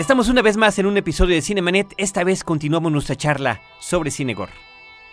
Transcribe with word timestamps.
Estamos 0.00 0.30
una 0.30 0.40
vez 0.40 0.56
más 0.56 0.78
en 0.78 0.86
un 0.86 0.96
episodio 0.96 1.34
de 1.34 1.42
Cinemanet. 1.42 1.92
Esta 1.98 2.24
vez 2.24 2.42
continuamos 2.42 2.90
nuestra 2.90 3.16
charla 3.16 3.60
sobre 3.80 4.10
Cinegor. 4.10 4.48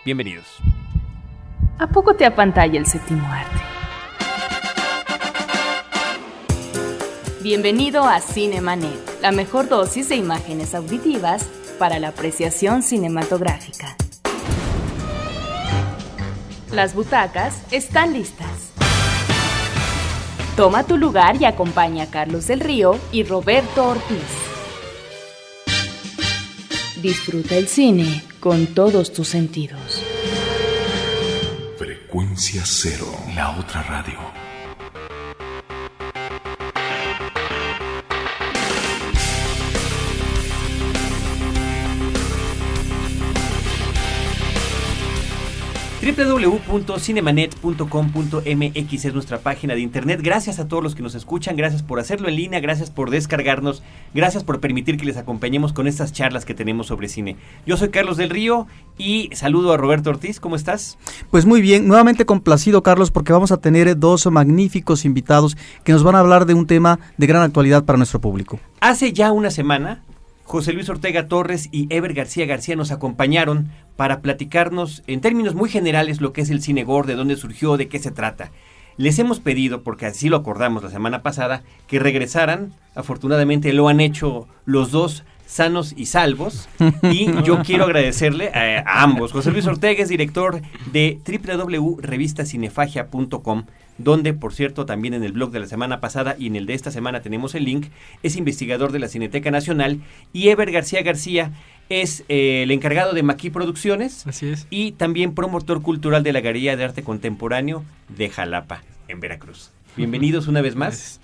Bienvenidos. 0.02 0.46
¿A 1.78 1.88
poco 1.88 2.16
te 2.16 2.24
apantalla 2.24 2.78
el 2.78 2.86
séptimo 2.86 3.22
arte? 3.30 3.60
Bienvenido 7.42 8.04
a 8.04 8.18
Cinemanet, 8.22 9.20
la 9.20 9.30
mejor 9.30 9.68
dosis 9.68 10.08
de 10.08 10.16
imágenes 10.16 10.74
auditivas 10.74 11.46
para 11.78 11.98
la 11.98 12.08
apreciación 12.08 12.82
cinematográfica. 12.82 13.94
Las 16.72 16.94
butacas 16.94 17.62
están 17.74 18.14
listas. 18.14 18.72
Toma 20.56 20.84
tu 20.84 20.96
lugar 20.96 21.36
y 21.36 21.44
acompaña 21.44 22.04
a 22.04 22.10
Carlos 22.10 22.46
del 22.46 22.60
Río 22.60 22.96
y 23.12 23.24
Roberto 23.24 23.86
Ortiz. 23.86 24.47
Disfruta 27.02 27.56
el 27.56 27.68
cine 27.68 28.24
con 28.40 28.66
todos 28.74 29.12
tus 29.12 29.28
sentidos. 29.28 30.02
Frecuencia 31.78 32.62
cero, 32.64 33.06
la 33.36 33.56
otra 33.56 33.84
radio. 33.84 34.47
www.cinemanet.com.mx 46.12 49.04
es 49.04 49.14
nuestra 49.14 49.38
página 49.40 49.74
de 49.74 49.80
internet. 49.80 50.20
Gracias 50.22 50.58
a 50.58 50.66
todos 50.68 50.82
los 50.82 50.94
que 50.94 51.02
nos 51.02 51.14
escuchan, 51.14 51.56
gracias 51.56 51.82
por 51.82 52.00
hacerlo 52.00 52.28
en 52.28 52.36
línea, 52.36 52.60
gracias 52.60 52.90
por 52.90 53.10
descargarnos, 53.10 53.82
gracias 54.14 54.44
por 54.44 54.60
permitir 54.60 54.96
que 54.96 55.04
les 55.04 55.18
acompañemos 55.18 55.72
con 55.72 55.86
estas 55.86 56.12
charlas 56.12 56.44
que 56.44 56.54
tenemos 56.54 56.86
sobre 56.86 57.08
cine. 57.08 57.36
Yo 57.66 57.76
soy 57.76 57.90
Carlos 57.90 58.16
del 58.16 58.30
Río 58.30 58.66
y 58.96 59.30
saludo 59.32 59.72
a 59.72 59.76
Roberto 59.76 60.10
Ortiz, 60.10 60.40
¿cómo 60.40 60.56
estás? 60.56 60.98
Pues 61.30 61.46
muy 61.46 61.60
bien, 61.60 61.86
nuevamente 61.86 62.24
complacido 62.24 62.82
Carlos 62.82 63.10
porque 63.10 63.32
vamos 63.32 63.52
a 63.52 63.58
tener 63.58 63.98
dos 63.98 64.26
magníficos 64.26 65.04
invitados 65.04 65.56
que 65.84 65.92
nos 65.92 66.02
van 66.02 66.14
a 66.14 66.20
hablar 66.20 66.46
de 66.46 66.54
un 66.54 66.66
tema 66.66 66.98
de 67.16 67.26
gran 67.26 67.42
actualidad 67.42 67.84
para 67.84 67.98
nuestro 67.98 68.20
público. 68.20 68.58
Hace 68.80 69.12
ya 69.12 69.32
una 69.32 69.50
semana 69.50 70.04
José 70.48 70.72
Luis 70.72 70.88
Ortega 70.88 71.28
Torres 71.28 71.68
y 71.72 71.94
Ever 71.94 72.14
García 72.14 72.46
García 72.46 72.74
nos 72.74 72.90
acompañaron 72.90 73.70
para 73.96 74.22
platicarnos 74.22 75.02
en 75.06 75.20
términos 75.20 75.54
muy 75.54 75.68
generales 75.68 76.22
lo 76.22 76.32
que 76.32 76.40
es 76.40 76.48
el 76.48 76.62
cine 76.62 76.84
gore, 76.84 77.06
de 77.06 77.16
dónde 77.16 77.36
surgió, 77.36 77.76
de 77.76 77.88
qué 77.88 77.98
se 77.98 78.12
trata. 78.12 78.50
Les 78.96 79.18
hemos 79.18 79.40
pedido, 79.40 79.82
porque 79.82 80.06
así 80.06 80.30
lo 80.30 80.38
acordamos 80.38 80.82
la 80.82 80.88
semana 80.88 81.22
pasada, 81.22 81.64
que 81.86 81.98
regresaran. 81.98 82.72
Afortunadamente 82.94 83.74
lo 83.74 83.88
han 83.88 84.00
hecho 84.00 84.48
los 84.64 84.90
dos 84.90 85.22
sanos 85.48 85.94
y 85.96 86.06
salvos. 86.06 86.68
Y 87.10 87.42
yo 87.42 87.62
quiero 87.64 87.84
agradecerle 87.84 88.50
a, 88.50 88.78
a 88.80 89.02
ambos. 89.02 89.32
José 89.32 89.50
Luis 89.50 89.66
Ortega 89.66 90.00
es 90.02 90.08
director 90.08 90.62
de 90.92 91.18
www.revistacinefagia.com 91.26 93.64
donde, 93.98 94.32
por 94.32 94.54
cierto, 94.54 94.86
también 94.86 95.14
en 95.14 95.24
el 95.24 95.32
blog 95.32 95.50
de 95.50 95.60
la 95.60 95.66
semana 95.66 96.00
pasada 96.00 96.36
y 96.38 96.46
en 96.46 96.56
el 96.56 96.66
de 96.66 96.74
esta 96.74 96.90
semana 96.90 97.20
tenemos 97.20 97.54
el 97.54 97.64
link, 97.64 97.86
es 98.22 98.36
investigador 98.36 98.92
de 98.92 99.00
la 99.00 99.08
Cineteca 99.08 99.50
Nacional, 99.50 100.00
y 100.32 100.50
Ever 100.50 100.70
García 100.70 101.02
García 101.02 101.50
es 101.88 102.24
eh, 102.28 102.62
el 102.62 102.70
encargado 102.70 103.12
de 103.12 103.22
Maquis 103.22 103.50
Producciones 103.50 104.26
Así 104.26 104.48
es. 104.48 104.66
y 104.70 104.92
también 104.92 105.34
promotor 105.34 105.82
cultural 105.82 106.22
de 106.22 106.32
la 106.32 106.40
Galería 106.40 106.76
de 106.76 106.84
Arte 106.84 107.02
Contemporáneo 107.02 107.84
de 108.08 108.28
Jalapa, 108.28 108.82
en 109.08 109.20
Veracruz. 109.20 109.70
Bienvenidos 109.96 110.46
una 110.46 110.60
vez 110.60 110.76
más. 110.76 110.90
Gracias. 110.90 111.20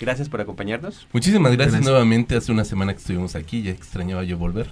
Gracias 0.00 0.28
por 0.28 0.40
acompañarnos. 0.40 1.06
Muchísimas 1.12 1.52
gracias, 1.52 1.72
Gracias. 1.74 1.90
nuevamente. 1.90 2.36
Hace 2.36 2.52
una 2.52 2.64
semana 2.64 2.92
que 2.92 2.98
estuvimos 2.98 3.34
aquí, 3.34 3.62
ya 3.62 3.70
extrañaba 3.70 4.24
yo 4.24 4.36
volver. 4.38 4.68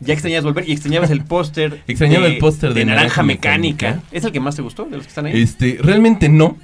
Ya 0.00 0.12
extrañabas 0.12 0.44
volver 0.44 0.68
y 0.68 0.72
extrañabas 0.72 1.10
el 1.10 1.24
póster. 1.24 1.82
Extrañaba 1.88 2.26
el 2.26 2.38
póster 2.38 2.72
de 2.72 2.84
Naranja 2.84 3.02
Naranja 3.02 3.22
Mecánica. 3.24 3.86
Mecánica. 3.88 4.08
¿Es 4.16 4.24
el 4.24 4.30
que 4.30 4.38
más 4.38 4.54
te 4.54 4.62
gustó 4.62 4.84
de 4.84 4.92
los 4.96 5.02
que 5.02 5.08
están 5.08 5.26
ahí? 5.26 5.42
Este, 5.42 5.78
realmente 5.82 6.28
no. 6.28 6.56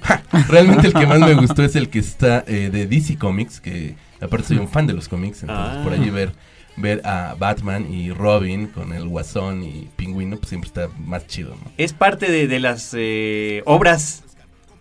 realmente 0.47 0.87
el 0.87 0.93
que 0.93 1.05
más 1.05 1.19
me 1.19 1.33
gustó 1.33 1.63
es 1.63 1.75
el 1.75 1.89
que 1.89 1.99
está 1.99 2.45
eh, 2.47 2.69
de 2.71 2.87
DC 2.87 3.17
Comics, 3.17 3.59
que 3.59 3.95
aparte 4.21 4.47
soy 4.47 4.57
un 4.57 4.69
fan 4.69 4.87
de 4.87 4.93
los 4.93 5.09
cómics, 5.09 5.41
entonces 5.43 5.77
Ah. 5.79 5.83
por 5.83 5.91
allí 5.93 6.09
ver 6.09 6.31
ver 6.77 7.01
a 7.05 7.35
Batman 7.39 7.91
y 7.93 8.11
Robin 8.11 8.67
con 8.67 8.91
el 8.91 9.07
Guasón 9.07 9.63
y 9.63 9.87
Pingüino, 9.95 10.35
pues 10.37 10.49
siempre 10.49 10.67
está 10.67 10.89
más 10.99 11.25
chido, 11.25 11.51
¿no? 11.51 11.71
es 11.77 11.93
parte 11.93 12.29
de, 12.29 12.47
de 12.47 12.59
las 12.59 12.91
eh, 12.97 13.63
obras 13.65 14.23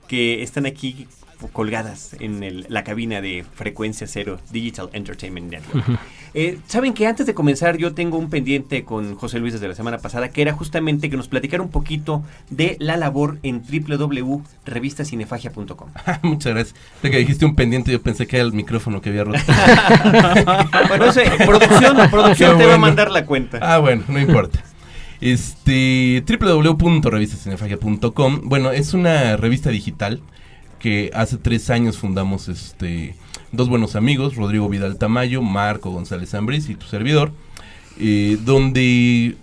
que 0.08 0.42
están 0.42 0.66
aquí 0.66 1.06
colgadas 1.52 2.14
en 2.20 2.42
el- 2.42 2.66
la 2.68 2.84
cabina 2.84 3.20
de 3.20 3.44
Frecuencia 3.54 4.06
Cero 4.06 4.38
Digital 4.50 4.88
Entertainment 4.92 5.50
Network. 5.50 5.98
Eh, 6.36 6.58
Saben 6.66 6.94
que 6.94 7.06
antes 7.06 7.26
de 7.26 7.34
comenzar 7.34 7.76
yo 7.76 7.94
tengo 7.94 8.18
un 8.18 8.28
pendiente 8.28 8.84
con 8.84 9.14
José 9.14 9.38
Luis 9.38 9.52
desde 9.52 9.68
la 9.68 9.74
semana 9.76 9.98
pasada 9.98 10.30
que 10.30 10.42
era 10.42 10.52
justamente 10.52 11.08
que 11.08 11.16
nos 11.16 11.28
platicara 11.28 11.62
un 11.62 11.68
poquito 11.70 12.24
de 12.50 12.76
la 12.80 12.96
labor 12.96 13.38
en 13.44 13.62
www.revistacinefagia.com. 13.62 15.88
Muchas 16.22 16.54
gracias. 16.54 16.76
De 17.02 17.10
que 17.10 17.18
dijiste 17.18 17.44
un 17.44 17.54
pendiente, 17.54 17.92
yo 17.92 18.02
pensé 18.02 18.26
que 18.26 18.36
era 18.36 18.44
el 18.46 18.52
micrófono 18.52 19.00
que 19.00 19.10
había 19.10 19.24
roto. 19.24 19.38
bueno, 20.88 21.06
ese, 21.06 21.24
producción, 21.46 21.96
producción 22.10 22.52
Qué 22.58 22.64
te 22.64 22.68
va 22.68 22.74
a 22.74 22.78
mandar 22.78 23.10
la 23.10 23.24
cuenta. 23.26 23.58
Ah, 23.62 23.78
bueno, 23.78 24.02
no 24.08 24.18
importa. 24.18 24.62
Este, 25.20 26.24
www.revistacinefagia.com, 26.26 28.40
bueno, 28.44 28.70
es 28.72 28.94
una 28.94 29.36
revista 29.36 29.70
digital 29.70 30.20
que 30.84 31.10
hace 31.14 31.38
tres 31.38 31.70
años 31.70 31.96
fundamos 31.96 32.50
este, 32.50 33.14
dos 33.52 33.70
buenos 33.70 33.96
amigos, 33.96 34.36
Rodrigo 34.36 34.68
Vidal 34.68 34.98
Tamayo, 34.98 35.40
Marco 35.40 35.90
González 35.90 36.34
Ambris 36.34 36.68
y 36.68 36.74
tu 36.74 36.84
servidor, 36.84 37.32
eh, 37.98 38.36
donde 38.44 39.34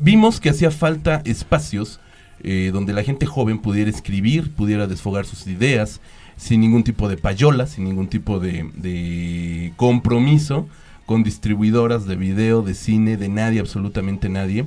vimos 0.00 0.40
que 0.40 0.50
hacía 0.50 0.72
falta 0.72 1.22
espacios 1.24 2.00
eh, 2.42 2.70
donde 2.72 2.92
la 2.92 3.04
gente 3.04 3.26
joven 3.26 3.60
pudiera 3.60 3.88
escribir, 3.88 4.50
pudiera 4.50 4.88
desfogar 4.88 5.24
sus 5.24 5.46
ideas, 5.46 6.00
sin 6.36 6.62
ningún 6.62 6.82
tipo 6.82 7.08
de 7.08 7.16
payola, 7.16 7.68
sin 7.68 7.84
ningún 7.84 8.08
tipo 8.08 8.40
de, 8.40 8.68
de 8.74 9.72
compromiso 9.76 10.66
con 11.06 11.22
distribuidoras 11.22 12.06
de 12.06 12.16
video, 12.16 12.62
de 12.62 12.74
cine, 12.74 13.16
de 13.16 13.28
nadie, 13.28 13.60
absolutamente 13.60 14.28
nadie. 14.28 14.64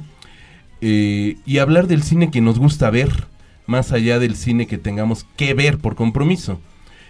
Eh, 0.80 1.36
y 1.46 1.58
hablar 1.58 1.88
del 1.88 2.04
cine 2.04 2.32
que 2.32 2.40
nos 2.40 2.58
gusta 2.58 2.90
ver, 2.90 3.28
más 3.68 3.92
allá 3.92 4.18
del 4.18 4.36
cine 4.36 4.66
que 4.66 4.78
tengamos 4.78 5.26
que 5.36 5.54
ver 5.54 5.78
por 5.78 5.96
compromiso. 5.96 6.60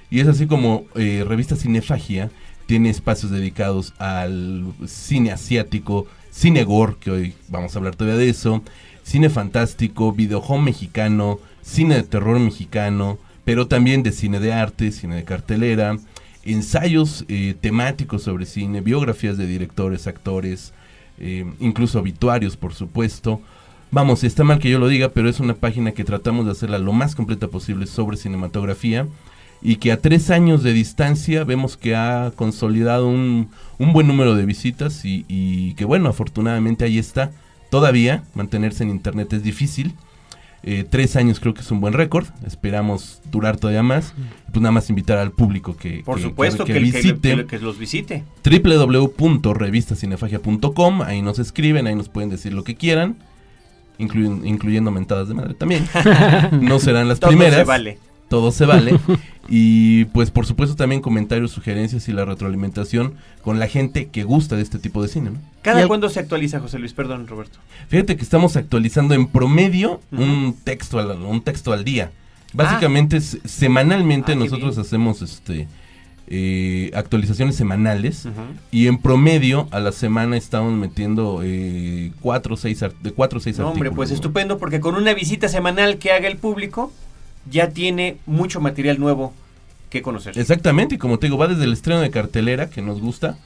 Y 0.10 0.20
es 0.20 0.28
así 0.28 0.48
como 0.48 0.86
eh, 0.96 1.24
Revista 1.28 1.56
Cinefagia 1.56 2.30
tiene 2.66 2.90
espacios 2.90 3.32
dedicados 3.32 3.94
al 3.98 4.66
cine 4.86 5.32
asiático, 5.32 6.06
cine 6.32 6.64
gore, 6.66 6.96
que 7.00 7.12
hoy 7.12 7.34
vamos 7.48 7.74
a 7.74 7.80
hablar 7.80 7.96
todavía 7.96 8.20
de 8.20 8.30
eso, 8.30 8.62
cine 9.04 9.30
fantástico, 9.30 10.12
videojuego 10.12 10.62
mexicano, 10.62 11.40
cine 11.62 11.96
de 11.96 12.04
terror 12.04 12.40
mexicano, 12.40 13.18
pero 13.46 13.68
también 13.68 14.04
de 14.04 14.12
cine 14.12 14.42
de 14.42 14.52
arte, 14.52 14.92
cine 14.92 15.16
de 15.16 15.24
cartelera, 15.24 15.98
ensayos 16.44 17.24
eh, 17.30 17.56
temáticos 17.60 18.24
sobre 18.24 18.46
cine, 18.46 18.82
biografías 18.82 19.38
de 19.38 19.48
directores, 19.48 20.08
actores, 20.08 20.74
eh, 21.20 21.46
incluso 21.60 22.00
obituarios, 22.00 22.58
por 22.58 22.74
supuesto. 22.74 23.42
Vamos, 23.92 24.24
está 24.24 24.44
mal 24.44 24.60
que 24.60 24.70
yo 24.70 24.80
lo 24.80 24.88
diga, 24.90 25.10
pero 25.10 25.30
es 25.30 25.40
una 25.40 25.54
página 25.54 25.92
que 25.94 26.04
tratamos 26.04 26.46
de 26.46 26.52
hacerla 26.52 26.78
lo 26.78 26.92
más 26.94 27.16
completa 27.16 27.48
posible 27.48 27.88
sobre 27.88 28.18
cinematografía 28.18 29.08
y 29.62 29.78
que 29.78 29.92
a 29.92 30.00
tres 30.02 30.30
años 30.30 30.62
de 30.62 30.74
distancia 30.74 31.44
vemos 31.46 31.78
que 31.78 31.96
ha 31.96 32.32
consolidado 32.36 33.08
un, 33.08 33.50
un 33.80 33.94
buen 33.94 34.06
número 34.08 34.36
de 34.36 34.46
visitas 34.46 35.04
y, 35.06 35.26
y 35.28 35.74
que 35.76 35.86
bueno, 35.86 36.10
afortunadamente 36.10 36.86
ahí 36.86 36.98
está. 37.00 37.32
Todavía 37.72 38.24
mantenerse 38.36 38.84
en 38.84 38.90
internet 38.90 39.32
es 39.34 39.42
difícil. 39.44 39.94
Eh, 40.64 40.84
tres 40.90 41.16
años 41.16 41.40
creo 41.40 41.54
que 41.54 41.62
es 41.62 41.72
un 41.72 41.80
buen 41.80 41.94
récord. 41.94 42.26
Esperamos 42.46 43.22
durar 43.32 43.56
todavía 43.58 43.84
más. 43.84 44.14
Pues 44.52 44.62
nada 44.62 44.72
más 44.74 44.90
invitar 44.90 45.18
al 45.18 45.32
público 45.32 45.78
que, 45.78 46.02
Por 46.06 46.18
que- 46.18 46.24
supuesto 46.24 46.66
que, 46.66 46.74
que 46.74 46.80
que- 46.80 46.86
visite 46.86 47.46
que 47.46 47.60
los 47.60 47.78
visite. 47.80 48.24
www.revistacinefagia.com. 48.44 51.02
Ahí 51.04 51.22
nos 51.22 51.40
escriben, 51.40 51.88
ahí 51.88 51.96
nos 51.96 52.10
pueden 52.10 52.30
decir 52.30 52.54
lo 52.54 52.64
que 52.64 52.76
quieran, 52.76 53.16
incluyen- 54.00 54.46
incluyendo 54.46 54.92
mentadas 54.92 55.28
de 55.28 55.34
madre 55.34 55.54
también. 55.54 55.88
no 56.62 56.80
serán 56.80 57.08
las 57.08 57.20
Todo 57.20 57.30
primeras. 57.30 57.56
se 57.60 57.64
vale. 57.64 58.00
Todo 58.30 58.52
se 58.52 58.66
vale. 58.66 59.00
y 59.50 60.06
pues 60.06 60.32
por 60.32 60.46
supuesto 60.46 60.76
también 60.76 61.02
comentarios, 61.02 61.52
sugerencias 61.52 62.10
y 62.10 62.12
la 62.12 62.26
retroalimentación 62.26 63.14
con 63.42 63.58
la 63.60 63.68
gente 63.68 64.08
que 64.10 64.24
gusta 64.24 64.56
de 64.58 64.62
este 64.64 64.80
tipo 64.80 65.02
de 65.02 65.08
cine. 65.08 65.30
¿no? 65.32 65.38
¿Cada 65.62 65.82
el- 65.82 65.88
cuándo 65.88 66.10
se 66.10 66.20
actualiza, 66.20 66.60
José 66.60 66.80
Luis? 66.80 66.94
Perdón, 66.94 67.28
Roberto. 67.28 67.58
Fíjate 67.88 68.18
que 68.18 68.24
estamos 68.24 68.56
actualizando 68.58 69.14
en 69.14 69.28
promedio 69.28 70.02
un 70.12 70.56
texto 70.64 71.00
al, 71.00 71.12
un 71.22 71.42
texto 71.42 71.72
al 71.72 71.84
día. 71.86 72.12
Básicamente 72.54 73.22
se- 73.22 73.40
semanalmente 73.48 74.34
Ah, 74.34 74.36
nosotros 74.36 74.78
hacemos 74.78 75.22
este 75.22 75.68
eh, 76.28 76.92
actualizaciones 76.94 77.56
semanales 77.56 78.28
y 78.72 78.88
en 78.88 78.98
promedio 78.98 79.68
a 79.72 79.80
la 79.80 79.92
semana 79.92 80.38
estamos 80.38 80.74
metiendo 80.74 81.42
eh, 81.44 82.12
cuatro 82.20 82.56
o 82.56 82.58
seis 82.58 82.82
de 83.02 83.12
cuatro 83.12 83.40
o 83.40 83.42
seis 83.42 83.58
No, 83.60 83.70
hombre, 83.70 83.92
pues 83.92 84.10
¿no? 84.10 84.16
estupendo, 84.16 84.58
porque 84.58 84.80
con 84.80 84.96
una 84.96 85.14
visita 85.14 85.48
semanal 85.48 85.98
que 85.98 86.12
haga 86.12 86.28
el 86.28 86.38
público, 86.38 86.92
ya 87.50 87.70
tiene 87.70 88.18
mucho 88.26 88.60
material 88.60 89.00
nuevo 89.00 89.34
que 89.90 90.02
conocer. 90.02 90.38
Exactamente, 90.38 90.96
y 90.96 90.98
como 90.98 91.18
te 91.18 91.28
digo, 91.28 91.38
va 91.38 91.48
desde 91.48 91.64
el 91.64 91.74
estreno 91.74 92.02
de 92.02 92.12
cartelera 92.12 92.70
que 92.70 92.82
nos 92.82 93.00
gusta 93.00 93.38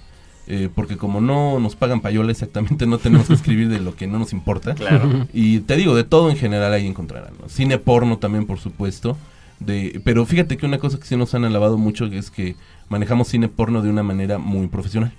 eh, 0.48 0.70
porque 0.74 0.98
como 0.98 1.22
no 1.22 1.60
nos 1.60 1.76
pagan 1.76 2.02
payola 2.02 2.32
exactamente, 2.32 2.86
no 2.86 2.98
tenemos 2.98 3.28
que 3.28 3.34
escribir 3.34 3.70
de 3.70 3.80
lo 3.80 3.96
que 3.96 4.08
no 4.08 4.20
nos 4.20 4.34
importa. 4.34 4.74
Claro. 4.76 5.28
Y 5.34 5.60
te 5.60 5.76
digo, 5.78 5.96
de 5.96 6.04
todo 6.04 6.30
en 6.30 6.38
general 6.38 6.74
ahí 6.74 6.88
encontrarán. 6.88 7.34
¿no? 7.40 7.48
Cine 7.48 7.78
porno 7.78 8.18
también, 8.18 8.46
por 8.46 8.60
supuesto. 8.60 9.18
De, 9.62 10.02
pero 10.04 10.26
fíjate 10.26 10.58
que 10.58 10.66
una 10.66 10.80
cosa 10.80 11.00
que 11.00 11.06
sí 11.06 11.16
nos 11.16 11.36
han 11.36 11.46
alabado 11.46 11.78
mucho 11.78 12.06
es 12.08 12.32
que 12.32 12.56
manejamos 12.90 13.28
cine 13.28 13.48
porno 13.48 13.82
de 13.84 13.90
una 13.90 14.02
manera 14.02 14.40
muy 14.40 14.68
profesional. 14.68 15.14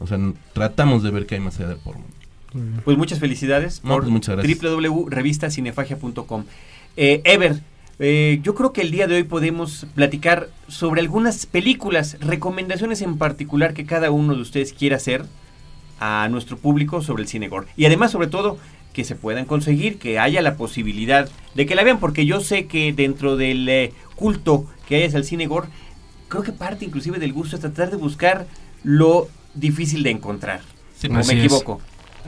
O 0.00 0.06
sea, 0.06 0.18
tratamos 0.52 1.02
de 1.04 1.10
ver 1.10 1.26
que 1.26 1.36
hay 1.36 1.40
más 1.40 1.58
allá 1.58 1.68
del 1.68 1.78
porno. 1.78 2.02
Pues 2.84 2.96
muchas 2.96 3.18
felicidades 3.18 3.82
No, 3.84 3.96
pues 3.96 4.08
muchas 4.08 4.36
gracias. 4.36 4.60
www.revistacinefagia.com. 4.60 6.44
Eh, 6.96 7.20
Ever, 7.24 7.60
eh, 7.98 8.40
yo 8.42 8.54
creo 8.54 8.72
que 8.72 8.80
el 8.80 8.90
día 8.90 9.06
de 9.06 9.16
hoy 9.16 9.22
podemos 9.22 9.86
platicar 9.94 10.48
sobre 10.68 11.00
algunas 11.00 11.46
películas, 11.46 12.16
recomendaciones 12.20 13.02
en 13.02 13.16
particular 13.18 13.74
que 13.74 13.86
cada 13.86 14.10
uno 14.10 14.34
de 14.34 14.40
ustedes 14.40 14.72
quiera 14.72 14.96
hacer 14.96 15.24
a 16.00 16.28
nuestro 16.30 16.56
público 16.56 17.02
sobre 17.02 17.22
el 17.22 17.28
cine 17.28 17.48
gore. 17.48 17.68
Y 17.76 17.86
además, 17.86 18.10
sobre 18.10 18.26
todo, 18.26 18.58
que 18.94 19.04
se 19.04 19.14
puedan 19.14 19.44
conseguir, 19.44 19.98
que 19.98 20.18
haya 20.18 20.40
la 20.40 20.56
posibilidad 20.56 21.28
de 21.54 21.66
que 21.66 21.74
la 21.74 21.84
vean, 21.84 22.00
porque 22.00 22.24
yo 22.24 22.40
sé 22.40 22.66
que 22.66 22.94
dentro 22.94 23.36
del 23.36 23.68
eh, 23.68 23.92
culto 24.16 24.64
que 24.88 24.96
hay 24.96 25.02
hacia 25.04 25.18
el 25.18 25.24
cine 25.24 25.46
gore, 25.46 25.68
creo 26.28 26.42
que 26.42 26.52
parte 26.52 26.86
inclusive 26.86 27.18
del 27.18 27.34
gusto 27.34 27.56
es 27.56 27.60
tratar 27.60 27.90
de 27.90 27.96
buscar 27.96 28.46
lo 28.82 29.28
difícil 29.54 30.02
de 30.02 30.10
encontrar. 30.10 30.60
Sí, 30.96 31.08
¿O 31.08 31.16
Así 31.16 31.34
me 31.34 31.40
es. 31.40 31.44
equivoco? 31.44 31.80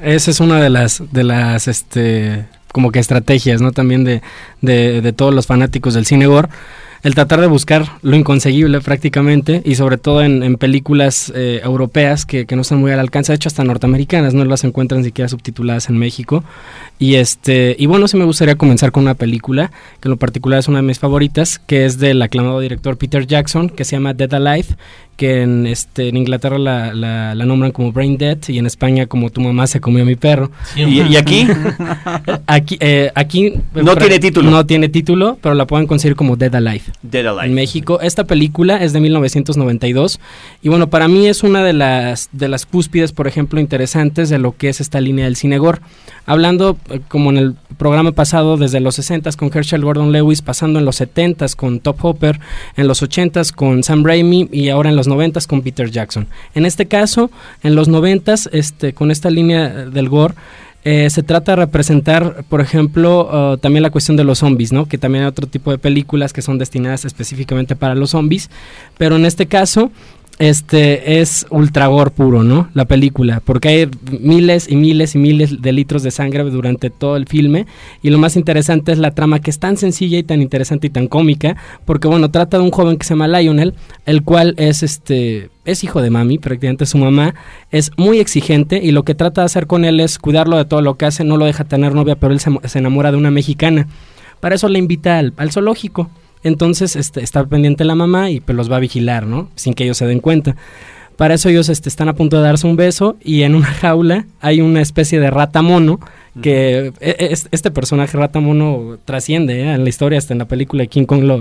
Esa 0.02 0.30
es 0.30 0.40
una 0.40 0.60
de 0.60 0.68
las, 0.68 1.02
de 1.10 1.24
las, 1.24 1.68
este, 1.68 2.46
como 2.72 2.92
que 2.92 2.98
estrategias, 2.98 3.62
¿no? 3.62 3.72
También 3.72 4.04
de, 4.04 4.20
de, 4.60 5.00
de 5.00 5.12
todos 5.12 5.32
los 5.34 5.46
fanáticos 5.46 5.94
del 5.94 6.04
cine 6.04 6.26
gore. 6.26 6.48
El 7.06 7.14
tratar 7.14 7.41
de 7.41 7.47
buscar 7.47 7.87
lo 8.03 8.17
inconseguible 8.17 8.81
prácticamente 8.81 9.62
y 9.64 9.76
sobre 9.76 9.97
todo 9.97 10.23
en, 10.23 10.43
en 10.43 10.56
películas 10.56 11.32
eh, 11.37 11.61
europeas 11.62 12.26
que, 12.26 12.47
que 12.47 12.56
no 12.56 12.62
están 12.62 12.81
muy 12.81 12.91
al 12.91 12.99
alcance, 12.99 13.31
de 13.31 13.37
hecho 13.37 13.49
hasta 13.49 13.62
norteamericanas, 13.62 14.35
no 14.35 14.44
las 14.44 14.64
encuentran 14.64 15.05
siquiera 15.05 15.29
subtituladas 15.29 15.88
en 15.88 15.99
México. 15.99 16.43
Y 16.99 17.14
este 17.14 17.76
y 17.79 17.87
bueno, 17.87 18.08
sí 18.08 18.17
me 18.17 18.25
gustaría 18.25 18.56
comenzar 18.56 18.91
con 18.91 19.05
una 19.05 19.14
película 19.14 19.70
que 20.00 20.08
en 20.08 20.11
lo 20.11 20.17
particular 20.17 20.58
es 20.58 20.67
una 20.67 20.79
de 20.79 20.82
mis 20.82 20.99
favoritas, 20.99 21.61
que 21.61 21.85
es 21.85 22.00
del 22.00 22.20
aclamado 22.23 22.58
director 22.58 22.97
Peter 22.97 23.25
Jackson, 23.25 23.69
que 23.69 23.85
se 23.85 23.94
llama 23.94 24.12
Dead 24.12 24.35
Alive, 24.35 24.75
que 25.17 25.43
en 25.43 25.69
este 25.69 26.09
en 26.09 26.17
Inglaterra 26.17 26.59
la, 26.59 26.93
la, 26.93 27.37
la 27.37 27.47
nombran 27.47 27.70
como 27.70 27.93
Brain 27.93 28.19
Dead 28.19 28.38
y 28.49 28.59
en 28.59 28.67
España 28.67 29.06
como 29.06 29.31
Tu 29.31 29.41
mamá 29.41 29.69
se 29.69 29.81
comió 29.81 30.02
a 30.02 30.06
mi 30.06 30.17
perro. 30.17 30.50
¿Y, 30.75 31.17
aquí? 31.17 31.47
Aquí 32.49 32.79
eh, 32.81 33.12
aquí 33.14 33.52
No 33.75 33.94
tiene 33.94 34.19
título. 34.19 34.50
No 34.50 34.67
tiene 34.67 34.88
título, 34.88 35.38
pero 35.41 35.55
la 35.55 35.69
pueden 35.69 35.87
conseguir 35.87 36.17
como 36.17 36.35
Dead 36.35 36.55
Alive 36.55 36.95
Dead 37.02 37.26
Alive. 37.26 37.46
en 37.46 37.54
México. 37.54 38.00
Esta 38.00 38.25
película 38.25 38.82
es 38.82 38.93
de 38.93 39.00
1992 39.00 40.20
y 40.62 40.69
bueno, 40.69 40.88
para 40.88 41.08
mí 41.08 41.26
es 41.26 41.43
una 41.43 41.62
de 41.62 41.72
las 41.72 42.28
de 42.32 42.48
las 42.48 42.66
cúspides, 42.66 43.12
por 43.12 43.26
ejemplo, 43.26 43.60
interesantes 43.60 44.28
de 44.28 44.38
lo 44.38 44.56
que 44.56 44.69
es 44.69 44.81
esta 44.81 45.00
línea 45.00 45.25
del 45.25 45.37
cine 45.37 45.58
gore. 45.58 45.81
Hablando 46.26 46.76
eh, 46.90 47.00
como 47.08 47.31
en 47.31 47.37
el 47.37 47.54
programa 47.78 48.12
pasado 48.12 48.56
desde 48.56 48.81
los 48.81 48.98
60s 48.98 49.37
con 49.37 49.50
Herschel 49.52 49.84
Gordon 49.84 50.12
Lewis, 50.12 50.43
pasando 50.43 50.78
en 50.78 50.84
los 50.84 51.00
70s 51.00 51.54
con 51.54 51.81
Top 51.81 52.04
Hopper, 52.04 52.40
en 52.76 52.88
los 52.88 53.02
80s 53.02 53.52
con 53.52 53.82
Sam 53.82 54.04
Raimi 54.04 54.49
y 54.50 54.70
ahora 54.70 54.90
en 54.90 54.96
los 54.96 55.08
90s 55.08 55.46
con 55.46 55.62
Peter 55.62 55.90
Jackson. 55.90 56.26
En 56.54 56.66
este 56.66 56.87
caso, 56.87 57.31
en 57.62 57.75
los 57.75 57.88
90s 57.88 58.49
este 58.52 58.92
con 58.92 59.10
esta 59.10 59.31
línea 59.31 59.69
del 59.69 60.08
gore 60.08 60.34
eh, 60.88 61.11
se 61.11 61.25
trata 61.25 61.50
de 61.50 61.56
representar, 61.56 62.44
por 62.49 62.61
ejemplo, 62.61 63.55
uh, 63.55 63.56
también 63.56 63.83
la 63.83 63.91
cuestión 63.91 64.17
de 64.17 64.23
los 64.23 64.38
zombies, 64.38 64.73
¿no? 64.73 64.87
Que 64.87 64.99
también 64.99 65.25
hay 65.25 65.29
otro 65.29 65.49
tipo 65.49 65.73
de 65.73 65.79
películas 65.79 66.33
que 66.33 66.43
son 66.43 66.59
destinadas 66.59 67.05
específicamente 67.05 67.75
para 67.75 67.97
los 67.97 68.11
zombies, 68.11 68.50
pero 68.97 69.17
en 69.17 69.27
este 69.27 69.47
caso, 69.47 69.91
este 70.38 71.21
es 71.21 71.47
ultra 71.50 71.87
gore 71.87 72.11
puro, 72.11 72.43
¿no? 72.43 72.69
La 72.75 72.85
película, 72.85 73.41
porque 73.44 73.69
hay 73.69 73.91
miles 74.21 74.71
y 74.71 74.77
miles 74.77 75.15
y 75.15 75.19
miles 75.19 75.62
de 75.62 75.73
litros 75.73 76.03
de 76.03 76.11
sangre 76.11 76.44
durante 76.44 76.91
todo 76.91 77.17
el 77.17 77.27
filme 77.27 77.67
y 78.03 78.11
lo 78.11 78.19
más 78.19 78.37
interesante 78.37 78.93
es 78.93 78.99
la 78.99 79.12
trama 79.12 79.41
que 79.41 79.50
es 79.50 79.59
tan 79.59 79.77
sencilla 79.77 80.19
y 80.19 80.23
tan 80.23 80.43
interesante 80.43 80.88
y 80.88 80.91
tan 80.91 81.09
cómica, 81.09 81.56
porque 81.85 82.06
bueno, 82.06 82.31
trata 82.31 82.59
de 82.59 82.65
un 82.65 82.71
joven 82.71 82.99
que 82.99 83.05
se 83.05 83.15
llama 83.15 83.29
Lionel, 83.29 83.75
el 84.05 84.23
cual 84.23 84.55
es 84.59 84.83
este 84.83 85.49
es 85.65 85.83
hijo 85.83 86.00
de 86.00 86.11
mami, 86.11 86.38
prácticamente 86.38 86.87
su 86.87 86.99
mamá, 86.99 87.35
es 87.71 87.91
muy 87.97 88.21
exigente 88.21 88.79
y 88.83 88.93
lo 88.93 89.05
que 89.05 89.15
trata 89.15 89.41
de 89.41 89.47
hacer 89.47 89.67
con 89.67 89.85
él 89.85 90.00
es 90.00 90.19
cuidarlo 90.19 90.59
de 90.59 90.65
todo 90.65 90.83
lo 90.83 90.97
que 90.97 91.06
hace, 91.06 91.25
no 91.25 91.38
lo 91.38 91.47
deja 91.47 91.65
tener 91.65 91.94
novia, 91.94 92.15
pero 92.17 92.33
él 92.33 92.41
se, 92.41 92.50
se 92.65 92.79
enamora 92.79 93.11
de 93.11 93.17
una 93.17 93.31
mexicana. 93.31 93.88
Para 94.41 94.55
eso 94.55 94.69
le 94.69 94.79
invita 94.79 95.19
al, 95.19 95.33
al 95.38 95.50
zoológico. 95.50 96.11
Entonces 96.46 96.94
este, 96.94 97.22
está 97.22 97.44
pendiente 97.44 97.84
la 97.84 97.94
mamá 97.96 98.31
y 98.31 98.38
pues 98.40 98.54
los 98.56 98.70
va 98.70 98.76
a 98.76 98.81
vigilar, 98.81 99.26
¿no? 99.26 99.48
Sin 99.56 99.75
que 99.75 99.82
ellos 99.84 99.96
se 99.96 100.06
den 100.06 100.20
cuenta. 100.20 100.54
Para 101.16 101.34
eso 101.34 101.48
ellos 101.48 101.69
este, 101.70 101.88
están 101.88 102.08
a 102.08 102.14
punto 102.14 102.37
de 102.37 102.43
darse 102.43 102.66
un 102.66 102.76
beso 102.76 103.16
y 103.25 103.43
en 103.43 103.54
una 103.54 103.66
jaula 103.82 104.26
hay 104.40 104.60
una 104.60 104.81
especie 104.81 105.19
de 105.19 105.31
rata 105.31 105.62
mono 105.62 105.98
que 106.43 106.93
e- 107.00 107.16
es- 107.31 107.48
este 107.50 107.70
personaje 107.70 108.16
rata 108.19 108.38
mono 108.38 108.98
trasciende 109.04 109.60
¿eh? 109.60 109.72
en 109.75 109.82
la 109.82 109.88
historia, 109.88 110.19
hasta 110.19 110.34
en 110.34 110.38
la 110.38 110.44
película 110.46 110.82
de 110.82 110.88
King 110.88 111.04
Kong 111.06 111.22
lo, 111.25 111.38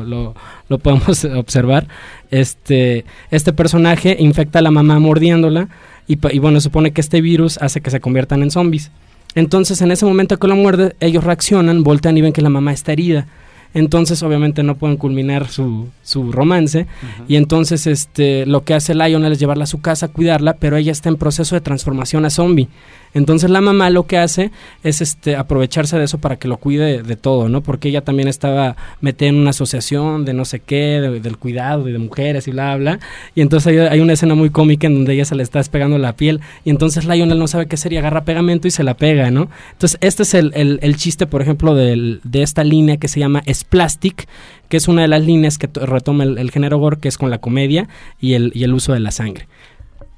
lo, 0.70 0.78
podemos 0.80 1.24
observar. 1.26 1.88
Este, 2.32 3.06
este 3.32 3.54
personaje 3.54 4.16
infecta 4.20 4.60
a 4.60 4.62
la 4.62 4.72
mamá 4.72 4.98
mordiéndola 5.00 5.68
y, 6.08 6.18
y 6.36 6.40
bueno, 6.40 6.62
supone 6.62 6.92
que 6.92 7.02
este 7.02 7.22
virus 7.22 7.58
hace 7.62 7.82
que 7.82 7.92
se 7.92 8.00
conviertan 8.00 8.42
en 8.44 8.52
zombies. 8.52 8.92
Entonces 9.36 9.82
en 9.82 9.92
ese 9.92 10.06
momento 10.06 10.40
que 10.40 10.48
lo 10.48 10.56
muerde, 10.56 10.96
ellos 11.02 11.24
reaccionan, 11.26 11.84
voltean 11.84 12.18
y 12.18 12.22
ven 12.22 12.34
que 12.34 12.42
la 12.42 12.50
mamá 12.50 12.72
está 12.74 12.94
herida. 12.94 13.28
Entonces 13.76 14.24
obviamente 14.24 14.64
no 14.64 14.76
pueden 14.76 14.96
culminar 14.96 15.50
su, 15.50 15.90
su 16.02 16.32
romance 16.32 16.88
y 17.28 17.36
entonces 17.36 17.88
este 17.88 18.46
lo 18.46 18.64
que 18.64 18.74
hace 18.74 18.96
Lionel 18.96 19.34
es 19.34 19.40
llevarla 19.40 19.66
a 19.66 19.68
su 19.68 19.82
casa, 19.82 20.08
cuidarla, 20.08 20.54
pero 20.54 20.78
ella 20.78 20.94
está 20.94 21.10
en 21.10 21.18
proceso 21.18 21.56
de 21.56 21.62
transformación 21.62 22.24
a 22.24 22.30
zombie. 22.30 22.70
Entonces 23.16 23.50
la 23.50 23.62
mamá 23.62 23.90
lo 23.90 24.06
que 24.06 24.18
hace 24.18 24.52
es 24.84 25.02
este 25.02 25.38
aprovecharse 25.38 25.98
de 25.98 26.04
eso 26.04 26.18
para 26.18 26.36
que 26.36 26.50
lo 26.50 26.58
cuide 26.58 27.02
de, 27.02 27.16
todo, 27.16 27.48
¿no? 27.48 27.62
Porque 27.62 27.88
ella 27.88 28.02
también 28.02 28.28
estaba 28.28 28.76
metida 29.00 29.30
en 29.30 29.36
una 29.36 29.52
asociación 29.52 30.26
de 30.26 30.34
no 30.34 30.44
sé 30.44 30.60
qué, 30.60 31.00
de- 31.02 31.22
del 31.22 31.38
cuidado 31.38 31.88
y 31.88 31.94
de 31.94 31.98
mujeres 31.98 32.48
y 32.50 32.52
bla, 32.52 32.76
bla. 32.76 33.00
Y 33.34 33.40
entonces 33.40 33.90
hay, 33.90 34.02
una 34.02 34.14
escena 34.14 34.36
muy 34.36 34.50
cómica 34.50 34.88
en 34.88 34.96
donde 34.96 35.14
ella 35.14 35.24
se 35.24 35.34
le 35.34 35.44
está 35.44 35.60
despegando 35.60 35.98
la 35.98 36.18
piel 36.18 36.42
y 36.66 36.72
entonces 36.72 37.06
Lionel 37.06 37.40
no 37.40 37.48
sabe 37.48 37.68
qué 37.68 37.76
hacer 37.76 37.94
y 37.94 37.98
agarra 37.98 38.26
pegamento 38.26 38.68
y 38.68 38.72
se 38.72 38.84
la 38.84 38.96
pega, 38.96 39.32
¿no? 39.32 39.50
Entonces 39.72 39.98
este 40.02 40.24
es 40.24 40.34
el, 40.34 40.96
chiste, 40.98 41.26
por 41.26 41.42
ejemplo, 41.42 41.74
de 41.74 42.20
esta 42.34 42.66
línea 42.66 42.98
que 42.98 43.08
se 43.08 43.22
llama 43.22 43.42
Splastic, 43.50 44.28
que 44.68 44.76
es 44.76 44.90
una 44.90 45.04
de 45.04 45.08
las 45.08 45.24
líneas 45.24 45.58
que 45.58 45.70
to- 45.70 45.86
retoma 45.86 46.26
el, 46.26 46.52
género 46.52 46.80
gore, 46.80 46.98
que 47.00 47.08
es 47.08 47.18
con 47.18 47.30
la 47.30 47.38
comedia 47.38 47.88
y 48.20 48.34
el 48.34 48.74
uso 48.74 48.92
de 48.92 49.00
la 49.00 49.12
sangre. 49.12 49.48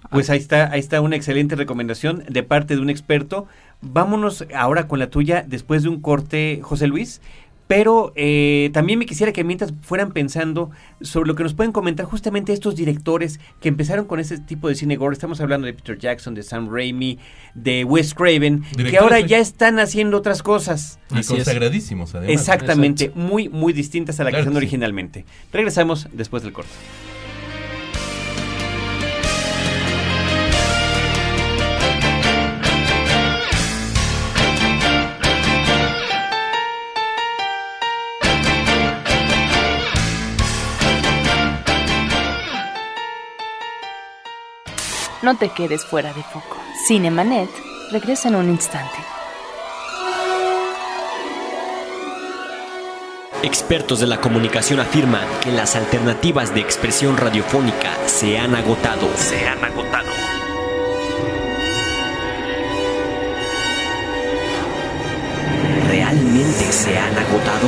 Pues 0.09 0.29
ahí 0.29 0.37
está, 0.37 0.71
ahí 0.71 0.79
está 0.79 1.01
una 1.01 1.15
excelente 1.15 1.55
recomendación 1.55 2.23
de 2.27 2.43
parte 2.43 2.75
de 2.75 2.81
un 2.81 2.89
experto. 2.89 3.47
Vámonos 3.81 4.45
ahora 4.55 4.87
con 4.87 4.99
la 4.99 5.09
tuya 5.09 5.43
después 5.47 5.83
de 5.83 5.89
un 5.89 6.01
corte, 6.01 6.59
José 6.63 6.87
Luis. 6.87 7.21
Pero 7.67 8.13
eh, 8.15 8.69
también 8.71 8.97
me 8.97 9.05
quisiera 9.05 9.33
que 9.33 9.43
mientras 9.43 9.73
fueran 9.81 10.13
pensando 10.13 10.71
sobre 11.01 11.27
lo 11.27 11.35
que 11.35 11.43
nos 11.43 11.53
pueden 11.53 11.73
comentar 11.73 12.05
justamente 12.05 12.53
estos 12.53 12.77
directores 12.77 13.41
que 13.59 13.67
empezaron 13.67 14.05
con 14.05 14.21
este 14.21 14.37
tipo 14.39 14.69
de 14.69 14.75
cine 14.75 14.95
gore. 14.95 15.13
Estamos 15.13 15.41
hablando 15.41 15.67
de 15.67 15.73
Peter 15.73 15.97
Jackson, 15.97 16.33
de 16.33 16.43
Sam 16.43 16.69
Raimi, 16.71 17.19
de 17.55 17.83
Wes 17.83 18.13
Craven, 18.13 18.63
que 18.63 18.97
ahora 18.97 19.19
ya 19.19 19.39
están 19.39 19.79
haciendo 19.79 20.17
otras 20.17 20.43
cosas. 20.43 20.97
Y 21.11 21.15
Así 21.15 21.33
es. 21.33 21.39
consagradísimos, 21.39 22.15
además. 22.15 22.39
Exactamente, 22.39 23.11
muy, 23.15 23.49
muy 23.49 23.73
distintas 23.73 24.17
a 24.21 24.23
la 24.23 24.29
que 24.29 24.35
Claro 24.35 24.45
son 24.45 24.53
que 24.53 24.57
originalmente. 24.59 25.25
Regresamos 25.51 26.07
después 26.13 26.43
del 26.43 26.53
corte. 26.53 26.71
No 45.27 45.36
te 45.36 45.50
quedes 45.50 45.84
fuera 45.84 46.13
de 46.13 46.24
foco. 46.24 46.55
Cinemanet 46.88 47.50
regresa 47.91 48.29
en 48.29 48.36
un 48.36 48.50
instante. 48.50 48.96
Expertos 53.43 54.00
de 54.00 54.07
la 54.07 54.22
comunicación 54.22 54.79
afirman 54.79 55.27
que 55.41 55.51
las 55.51 55.75
alternativas 55.75 56.55
de 56.55 56.62
expresión 56.62 57.17
radiofónica 57.17 57.93
se 58.05 58.39
han 58.39 58.55
agotado. 58.55 59.10
Se 59.17 59.46
han 59.46 59.62
agotado. 59.65 60.10
¿Realmente 65.89 66.72
se 66.72 66.98
han 66.98 67.17
agotado? 67.17 67.67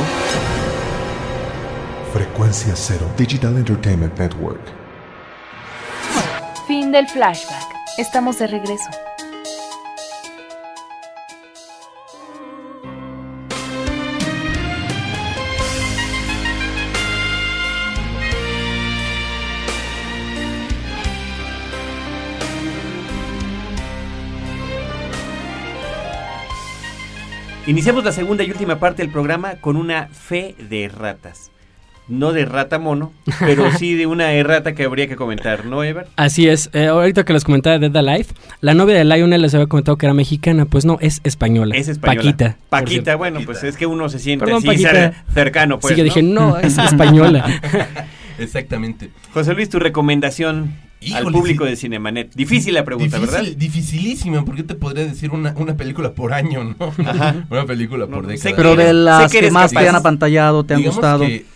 Frecuencia 2.14 2.74
Cero 2.74 3.06
Digital 3.18 3.58
Entertainment 3.58 4.18
Network. 4.18 4.79
Del 6.90 7.06
flashback. 7.06 7.72
Estamos 7.98 8.40
de 8.40 8.48
regreso. 8.48 8.90
Iniciamos 27.68 28.02
la 28.02 28.10
segunda 28.10 28.42
y 28.42 28.50
última 28.50 28.80
parte 28.80 29.02
del 29.02 29.12
programa 29.12 29.60
con 29.60 29.76
una 29.76 30.08
fe 30.08 30.56
de 30.58 30.88
ratas. 30.88 31.52
No 32.10 32.32
de 32.32 32.44
rata 32.44 32.78
mono, 32.78 33.12
pero 33.38 33.70
sí 33.78 33.94
de 33.94 34.06
una 34.06 34.32
errata 34.32 34.74
que 34.74 34.84
habría 34.84 35.06
que 35.06 35.16
comentar, 35.16 35.64
¿no, 35.64 35.84
Ever? 35.84 36.08
Así 36.16 36.48
es, 36.48 36.68
eh, 36.72 36.88
ahorita 36.88 37.24
que 37.24 37.32
les 37.32 37.44
comentaba 37.44 37.78
de 37.78 37.88
Dead 37.88 37.96
Alive, 37.96 38.26
la 38.60 38.74
novia 38.74 38.96
de 38.96 39.04
Lionel 39.04 39.40
les 39.40 39.54
había 39.54 39.68
comentado 39.68 39.96
que 39.96 40.06
era 40.06 40.12
mexicana, 40.12 40.66
pues 40.66 40.84
no, 40.84 40.98
es 41.00 41.20
española. 41.24 41.76
Es 41.76 41.88
española. 41.88 42.22
Paquita. 42.22 42.56
Paquita, 42.68 43.16
bueno, 43.16 43.40
pues 43.46 43.62
es 43.62 43.76
que 43.76 43.86
uno 43.86 44.08
se 44.08 44.18
siente 44.18 44.44
Perdón, 44.44 44.68
así 44.68 44.84
cercano, 45.32 45.78
pues. 45.78 45.94
sí, 45.94 45.98
yo 45.98 46.04
¿no? 46.04 46.04
dije, 46.04 46.22
no, 46.22 46.58
es 46.58 46.76
española. 46.76 47.60
Exactamente. 48.38 49.10
José 49.32 49.54
Luis, 49.54 49.68
tu 49.68 49.78
recomendación 49.78 50.74
al 51.02 51.08
Híjole, 51.08 51.38
público 51.38 51.64
sí. 51.64 51.70
de 51.70 51.76
Cinemanet. 51.76 52.34
Difícil 52.34 52.74
la 52.74 52.84
pregunta, 52.84 53.18
Difícil, 53.18 53.40
¿verdad? 53.40 53.56
Dificilísima, 53.56 54.44
porque 54.44 54.62
te 54.62 54.74
podría 54.74 55.06
decir 55.06 55.30
una, 55.30 55.54
una 55.56 55.76
película 55.76 56.12
por 56.12 56.32
año, 56.32 56.64
¿no? 56.64 56.92
Ajá. 57.06 57.46
una 57.50 57.64
película 57.66 58.06
por 58.06 58.26
década. 58.26 58.50
sé 58.50 58.54
Pero 58.54 58.76
de 58.76 58.92
las 58.92 59.30
sé 59.30 59.40
que 59.40 59.50
más 59.50 59.70
te 59.70 59.88
han 59.88 59.94
apantallado, 59.94 60.64
te 60.64 60.74
han 60.74 60.80
Digamos 60.80 60.96
gustado. 60.96 61.20
que 61.20 61.46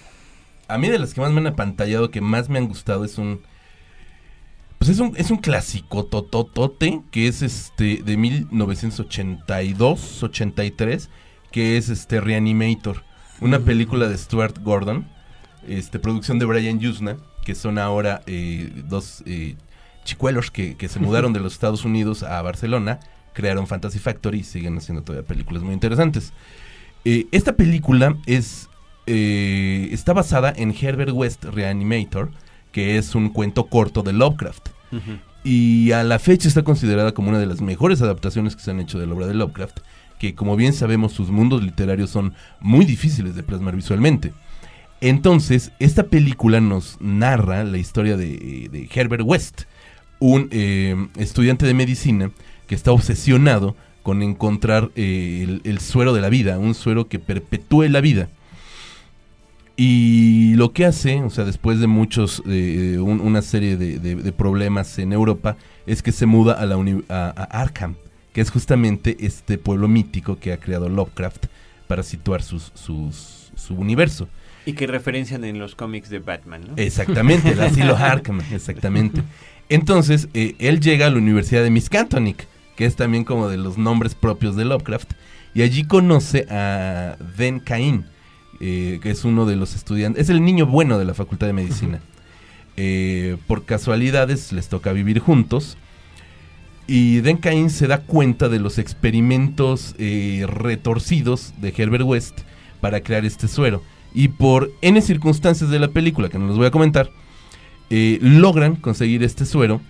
a 0.69 0.79
mí 0.79 0.89
de 0.89 0.99
las 0.99 1.15
que 1.15 1.21
más 1.21 1.33
me 1.33 1.41
han 1.41 1.47
apantallado, 1.47 2.11
que 2.11 2.21
más 2.21 2.49
me 2.49 2.59
han 2.59 2.69
gustado, 2.69 3.05
es 3.05 3.19
un... 3.19 3.43
Pues 4.79 4.91
es 4.91 4.99
un, 4.99 5.15
es 5.17 5.31
un 5.31 5.39
clásico 5.39 6.05
tototote 6.05 7.01
que 7.11 7.27
es 7.27 7.41
este 7.41 8.03
de 8.05 8.17
1982, 8.19 10.23
83, 10.23 11.09
que 11.51 11.79
es 11.79 11.89
este 11.89 12.21
Reanimator, 12.21 13.03
una 13.41 13.61
película 13.61 14.09
de 14.09 14.19
Stuart 14.19 14.59
Gordon, 14.63 15.09
este 15.67 15.99
producción 15.99 16.39
de 16.39 16.45
Brian 16.45 16.81
Yuzna, 16.81 17.17
que 17.45 17.55
son 17.55 17.79
ahora 17.79 18.21
eh, 18.27 18.71
dos 18.87 19.23
eh, 19.25 19.57
chicuelos 20.05 20.51
que, 20.51 20.77
que 20.77 20.89
se 20.89 21.01
mudaron 21.01 21.33
de 21.33 21.41
los 21.41 21.53
Estados 21.55 21.87
Unidos 21.87 22.23
a 22.23 22.43
Barcelona, 22.43 23.01
crearon 23.33 23.67
Fantasy 23.67 23.99
Factory 23.99 24.41
y 24.41 24.45
siguen 24.45 24.77
haciendo 24.77 25.03
todavía 25.03 25.27
películas 25.27 25.63
muy 25.63 25.73
interesantes. 25.73 26.35
Eh, 27.05 27.27
esta 27.33 27.55
película 27.55 28.17
es 28.27 28.69
eh, 29.07 29.89
está 29.93 30.13
basada 30.13 30.53
en 30.57 30.75
Herbert 30.79 31.13
West 31.13 31.45
Reanimator, 31.45 32.31
que 32.73 32.99
es 32.99 33.15
un 33.15 33.29
cuento 33.29 33.67
corto 33.67 34.03
de 34.03 34.13
Lovecraft. 34.13 34.69
Y 35.43 35.91
a 35.93 36.05
la 36.05 36.19
fecha 36.19 36.49
está 36.49 36.63
considerada 36.63 37.13
como 37.13 37.29
una 37.29 37.39
de 37.39 37.47
las 37.47 37.61
mejores 37.61 38.01
adaptaciones 38.01 38.57
que 38.57 38.63
se 38.63 38.71
han 38.71 38.81
hecho 38.81 38.99
de 38.99 39.07
la 39.07 39.15
obra 39.15 39.27
de 39.27 39.35
Lovecraft, 39.35 39.81
que 40.19 40.35
como 40.35 40.57
bien 40.57 40.73
sabemos 40.73 41.13
sus 41.13 41.31
mundos 41.31 41.63
literarios 41.63 42.11
son 42.11 42.35
muy 42.61 42.85
difíciles 42.85 43.35
de 43.35 43.43
plasmar 43.43 43.77
visualmente. 43.77 44.33
Entonces, 45.01 45.73
esta 45.81 46.05
película 46.05 46.61
nos 46.61 46.97
narra 47.01 47.65
la 47.65 47.77
historia 47.79 48.17
de, 48.17 48.69
de 48.71 48.89
Herbert 48.95 49.25
West, 49.27 49.63
un 50.19 50.49
eh, 50.51 50.97
estudiante 51.19 51.67
de 51.67 51.75
medicina 51.75 52.31
que 52.67 52.75
está 52.75 52.93
obsesionado 52.93 53.77
con 54.03 54.23
encontrar 54.23 54.91
eh, 54.97 55.41
el, 55.43 55.61
el 55.65 55.81
suero 55.81 56.15
de 56.15 56.21
la 56.21 56.29
vida, 56.29 56.59
un 56.59 56.75
suero 56.75 57.09
que 57.09 57.19
perpetúe 57.19 57.89
la 57.89 58.01
vida. 58.01 58.29
Y 59.77 60.55
lo 60.55 60.73
que 60.73 60.85
hace, 60.87 61.21
o 61.23 61.31
sea, 61.31 61.45
después 61.45 61.81
de 61.81 61.89
muchos, 61.89 62.43
eh, 62.47 62.99
un- 63.01 63.21
una 63.21 63.43
serie 63.43 63.77
de, 63.77 63.99
de- 63.99 64.15
de 64.15 64.33
problemas 64.33 64.99
en 64.99 65.13
Europa, 65.13 65.57
es 65.87 66.03
que 66.03 66.13
se 66.13 66.27
muda 66.27 66.53
a, 66.55 66.65
la 66.67 66.77
uni- 66.77 67.05
a, 67.09 67.27
a 67.37 67.61
Arkham, 67.61 67.97
que 68.33 68.41
es 68.41 68.51
justamente 68.51 69.17
este 69.21 69.59
pueblo 69.59 69.89
mítico 69.89 70.39
que 70.39 70.53
ha 70.53 70.59
creado 70.59 70.89
Lovecraft 70.89 71.47
para 71.89 72.03
situar 72.05 72.43
sus, 72.43 72.71
sus- 72.75 73.51
su 73.57 73.75
universo. 73.75 74.29
Y 74.65 74.75
que 74.75 74.87
referencian 74.87 75.45
en 75.45 75.59
los 75.59 75.75
cómics 75.75 76.09
de 76.09 76.21
Batman, 76.21 76.63
¿no? 76.69 76.75
Exactamente, 76.77 77.51
el 77.51 77.61
asilo 77.61 77.97
Arkham, 77.99 78.41
exactamente. 78.53 79.23
Entonces, 79.69 80.29
eh, 80.35 80.55
él 80.61 80.79
llega 80.81 81.07
a 81.07 81.11
la 81.11 81.19
Universidad 81.19 81.65
de 81.65 81.71
Miskatonic, 81.71 82.47
que 82.77 82.87
es 82.87 82.95
también 82.97 83.25
como 83.25 83.49
de 83.49 83.57
los 83.57 83.77
nombres 83.77 84.15
propios 84.15 84.55
de 84.57 84.65
Lovecraft, 84.65 85.13
y 85.53 85.63
allí 85.63 85.85
conoce 85.85 86.47
a 86.51 87.17
Ben 87.37 87.61
Cain, 87.61 88.07
eh, 88.61 88.99
que 89.03 89.11
es 89.11 89.25
uno 89.25 89.47
de 89.47 89.57
los 89.57 89.75
estudiantes, 89.75 90.23
es 90.23 90.31
el 90.31 90.45
niño 90.45 90.67
bueno 90.67 90.99
de 90.99 91.05
la 91.05 91.15
Facultad 91.15 91.47
de 91.47 91.53
Medicina. 91.53 92.01
Eh, 92.77 93.37
por 93.47 93.65
casualidades 93.65 94.53
les 94.53 94.69
toca 94.69 94.93
vivir 94.93 95.19
juntos. 95.19 95.77
Y 96.87 97.21
Den 97.21 97.39
Cain 97.39 97.71
se 97.71 97.87
da 97.87 98.03
cuenta 98.03 98.49
de 98.49 98.59
los 98.59 98.79
experimentos 98.79 99.95
eh, 99.99 100.45
retorcidos 100.47 101.55
de 101.61 101.73
Herbert 101.77 102.05
West 102.05 102.41
para 102.81 103.01
crear 103.01 103.25
este 103.25 103.49
suero. 103.49 103.83
Y 104.13 104.29
por 104.29 104.71
N 104.83 105.01
circunstancias 105.01 105.71
de 105.71 105.79
la 105.79 105.89
película, 105.89 106.29
que 106.29 106.39
no 106.39 106.47
los 106.47 106.57
voy 106.57 106.67
a 106.67 106.71
comentar, 106.71 107.11
logran 107.91 108.77
conseguir 108.77 109.23
este 109.23 109.47
suero. 109.47 109.81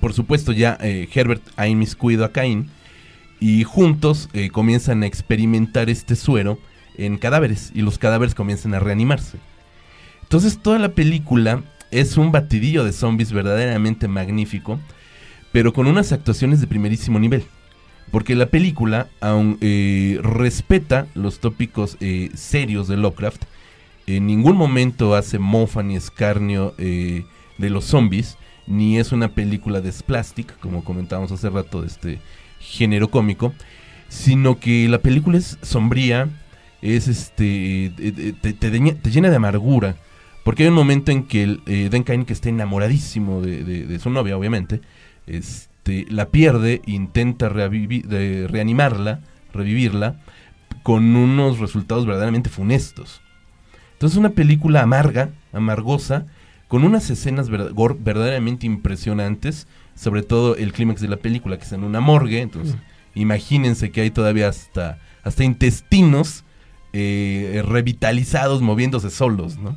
Por 0.00 0.12
supuesto, 0.12 0.52
ya 0.52 0.78
Herbert 0.80 1.42
ha 1.56 1.68
inmiscuido 1.68 2.24
a 2.24 2.32
Cain. 2.32 2.70
Y 3.38 3.64
juntos 3.64 4.28
comienzan 4.52 5.02
a 5.02 5.06
experimentar 5.06 5.90
este 5.90 6.16
suero 6.16 6.58
en 6.96 7.18
cadáveres. 7.18 7.70
Y 7.74 7.82
los 7.82 7.98
cadáveres 7.98 8.34
comienzan 8.34 8.74
a 8.74 8.80
reanimarse. 8.80 9.38
Entonces, 10.22 10.58
toda 10.58 10.78
la 10.78 10.90
película 10.90 11.62
es 11.90 12.16
un 12.16 12.32
batidillo 12.32 12.84
de 12.84 12.92
zombies 12.92 13.32
verdaderamente 13.32 14.08
magnífico. 14.08 14.80
Pero 15.52 15.72
con 15.72 15.86
unas 15.86 16.12
actuaciones 16.12 16.60
de 16.60 16.66
primerísimo 16.66 17.18
nivel. 17.18 17.44
Porque 18.10 18.34
la 18.34 18.46
película, 18.46 19.08
aun 19.20 19.58
eh, 19.60 20.18
respeta 20.22 21.06
los 21.14 21.40
tópicos 21.40 21.96
eh, 22.00 22.30
serios 22.34 22.88
de 22.88 22.96
Lovecraft, 22.96 23.44
en 24.06 24.26
ningún 24.26 24.56
momento 24.56 25.14
hace 25.14 25.38
mofa 25.38 25.82
ni 25.82 25.96
escarnio 25.96 26.74
eh, 26.78 27.24
de 27.58 27.70
los 27.70 27.84
zombies, 27.84 28.36
ni 28.66 28.98
es 28.98 29.12
una 29.12 29.28
película 29.28 29.80
de 29.80 29.92
splastic, 29.92 30.58
como 30.58 30.84
comentábamos 30.84 31.32
hace 31.32 31.50
rato, 31.50 31.80
de 31.80 31.86
este 31.86 32.18
género 32.60 33.08
cómico, 33.08 33.52
sino 34.08 34.60
que 34.60 34.88
la 34.88 34.98
película 34.98 35.38
es 35.38 35.58
sombría, 35.62 36.28
es 36.84 37.08
este, 37.08 37.86
eh, 37.86 37.92
eh, 37.98 38.32
te, 38.40 38.52
te 38.52 39.10
llena 39.10 39.30
de 39.30 39.36
amargura, 39.36 39.96
porque 40.44 40.62
hay 40.64 40.68
un 40.68 40.74
momento 40.74 41.10
en 41.10 41.24
que 41.24 41.42
el, 41.42 41.62
eh, 41.66 41.88
Dan 41.90 42.02
Cain, 42.02 42.24
que 42.24 42.32
está 42.34 42.48
enamoradísimo 42.50 43.40
de, 43.40 43.64
de- 43.64 43.86
de 43.86 43.98
su 43.98 44.10
novia, 44.10 44.36
obviamente, 44.36 44.80
este, 45.26 46.06
la 46.10 46.28
pierde, 46.28 46.82
intenta 46.86 47.48
de 47.48 48.46
reanimarla, 48.50 49.20
revivirla, 49.52 50.20
con 50.82 51.16
unos 51.16 51.58
resultados 51.60 52.04
verdaderamente 52.04 52.50
funestos. 52.50 53.22
Entonces 53.94 54.18
una 54.18 54.30
película 54.30 54.82
amarga, 54.82 55.30
amargosa, 55.52 56.26
con 56.68 56.84
unas 56.84 57.08
escenas 57.08 57.48
verdaderamente 57.48 58.66
impresionantes, 58.66 59.66
sobre 59.94 60.22
todo 60.22 60.56
el 60.56 60.72
clímax 60.72 61.00
de 61.00 61.08
la 61.08 61.16
película, 61.16 61.56
que 61.56 61.64
es 61.64 61.72
en 61.72 61.84
una 61.84 62.00
morgue, 62.00 62.40
entonces 62.42 62.76
imagínense 63.14 63.90
que 63.92 64.00
hay 64.02 64.10
todavía 64.10 64.48
hasta, 64.48 64.98
hasta 65.22 65.44
intestinos 65.44 66.44
eh, 66.96 67.62
revitalizados 67.66 68.62
moviéndose 68.62 69.10
solos, 69.10 69.58
¿no? 69.58 69.76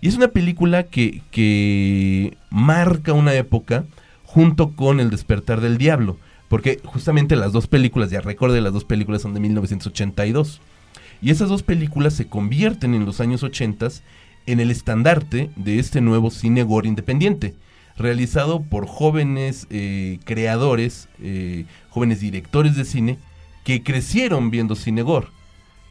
Y 0.00 0.08
es 0.08 0.16
una 0.16 0.28
película 0.28 0.82
que, 0.82 1.22
que 1.30 2.36
marca 2.50 3.12
una 3.12 3.34
época 3.34 3.84
junto 4.24 4.74
con 4.74 4.98
El 4.98 5.10
despertar 5.10 5.60
del 5.60 5.78
diablo, 5.78 6.18
porque 6.48 6.80
justamente 6.84 7.36
las 7.36 7.52
dos 7.52 7.68
películas, 7.68 8.10
ya 8.10 8.20
recuerde, 8.20 8.60
las 8.60 8.72
dos 8.72 8.84
películas 8.84 9.22
son 9.22 9.34
de 9.34 9.40
1982. 9.40 10.60
Y 11.22 11.30
esas 11.30 11.48
dos 11.48 11.62
películas 11.62 12.14
se 12.14 12.26
convierten 12.26 12.94
en 12.94 13.06
los 13.06 13.20
años 13.20 13.42
80 13.42 13.88
en 14.46 14.58
el 14.58 14.72
estandarte 14.72 15.50
de 15.54 15.78
este 15.78 16.00
nuevo 16.00 16.30
cine 16.30 16.64
gore 16.64 16.88
independiente, 16.88 17.54
realizado 17.96 18.62
por 18.62 18.86
jóvenes 18.86 19.68
eh, 19.70 20.18
creadores, 20.24 21.08
eh, 21.22 21.66
jóvenes 21.90 22.20
directores 22.20 22.74
de 22.74 22.84
cine, 22.84 23.18
que 23.62 23.84
crecieron 23.84 24.50
viendo 24.50 24.74
cine 24.74 25.02
gore, 25.02 25.28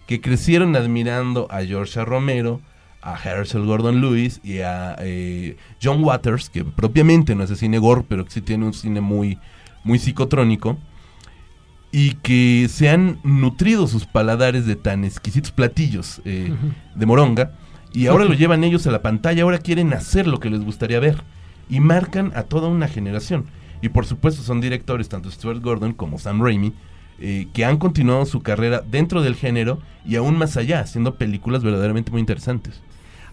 que 0.07 0.21
crecieron 0.21 0.75
admirando 0.75 1.47
a 1.51 1.63
George 1.63 1.99
A. 1.99 2.05
Romero, 2.05 2.61
a 3.01 3.15
Herschel 3.23 3.65
Gordon 3.65 4.01
Lewis 4.01 4.41
y 4.43 4.59
a 4.59 4.95
eh, 4.99 5.57
John 5.81 6.03
Waters, 6.03 6.49
que 6.49 6.63
propiamente 6.63 7.35
no 7.35 7.43
hace 7.43 7.55
cine 7.55 7.77
gore, 7.77 8.03
pero 8.07 8.25
que 8.25 8.31
sí 8.31 8.41
tiene 8.41 8.65
un 8.65 8.73
cine 8.73 9.01
muy, 9.01 9.37
muy 9.83 9.99
psicotrónico 9.99 10.77
y 11.91 12.13
que 12.15 12.67
se 12.69 12.89
han 12.89 13.19
nutrido 13.23 13.87
sus 13.87 14.05
paladares 14.05 14.65
de 14.65 14.75
tan 14.75 15.05
exquisitos 15.05 15.51
platillos 15.51 16.21
eh, 16.25 16.53
de 16.95 17.05
moronga 17.05 17.53
y 17.93 18.07
ahora 18.07 18.25
lo 18.25 18.33
llevan 18.35 18.63
ellos 18.63 18.87
a 18.87 18.91
la 18.91 19.01
pantalla, 19.01 19.43
ahora 19.43 19.59
quieren 19.59 19.93
hacer 19.93 20.27
lo 20.27 20.39
que 20.39 20.49
les 20.49 20.63
gustaría 20.63 20.99
ver 20.99 21.23
y 21.69 21.79
marcan 21.79 22.31
a 22.35 22.43
toda 22.43 22.67
una 22.67 22.87
generación. 22.87 23.45
Y 23.81 23.89
por 23.89 24.05
supuesto 24.05 24.41
son 24.41 24.59
directores, 24.59 25.09
tanto 25.09 25.29
Stuart 25.29 25.61
Gordon 25.61 25.93
como 25.93 26.17
Sam 26.17 26.41
Raimi, 26.41 26.73
eh, 27.19 27.47
que 27.53 27.65
han 27.65 27.77
continuado 27.77 28.25
su 28.25 28.41
carrera 28.41 28.83
dentro 28.86 29.21
del 29.21 29.36
género 29.36 29.79
y 30.05 30.15
aún 30.15 30.38
más 30.38 30.57
allá, 30.57 30.79
haciendo 30.79 31.15
películas 31.15 31.63
verdaderamente 31.63 32.12
muy 32.12 32.19
interesantes. 32.19 32.81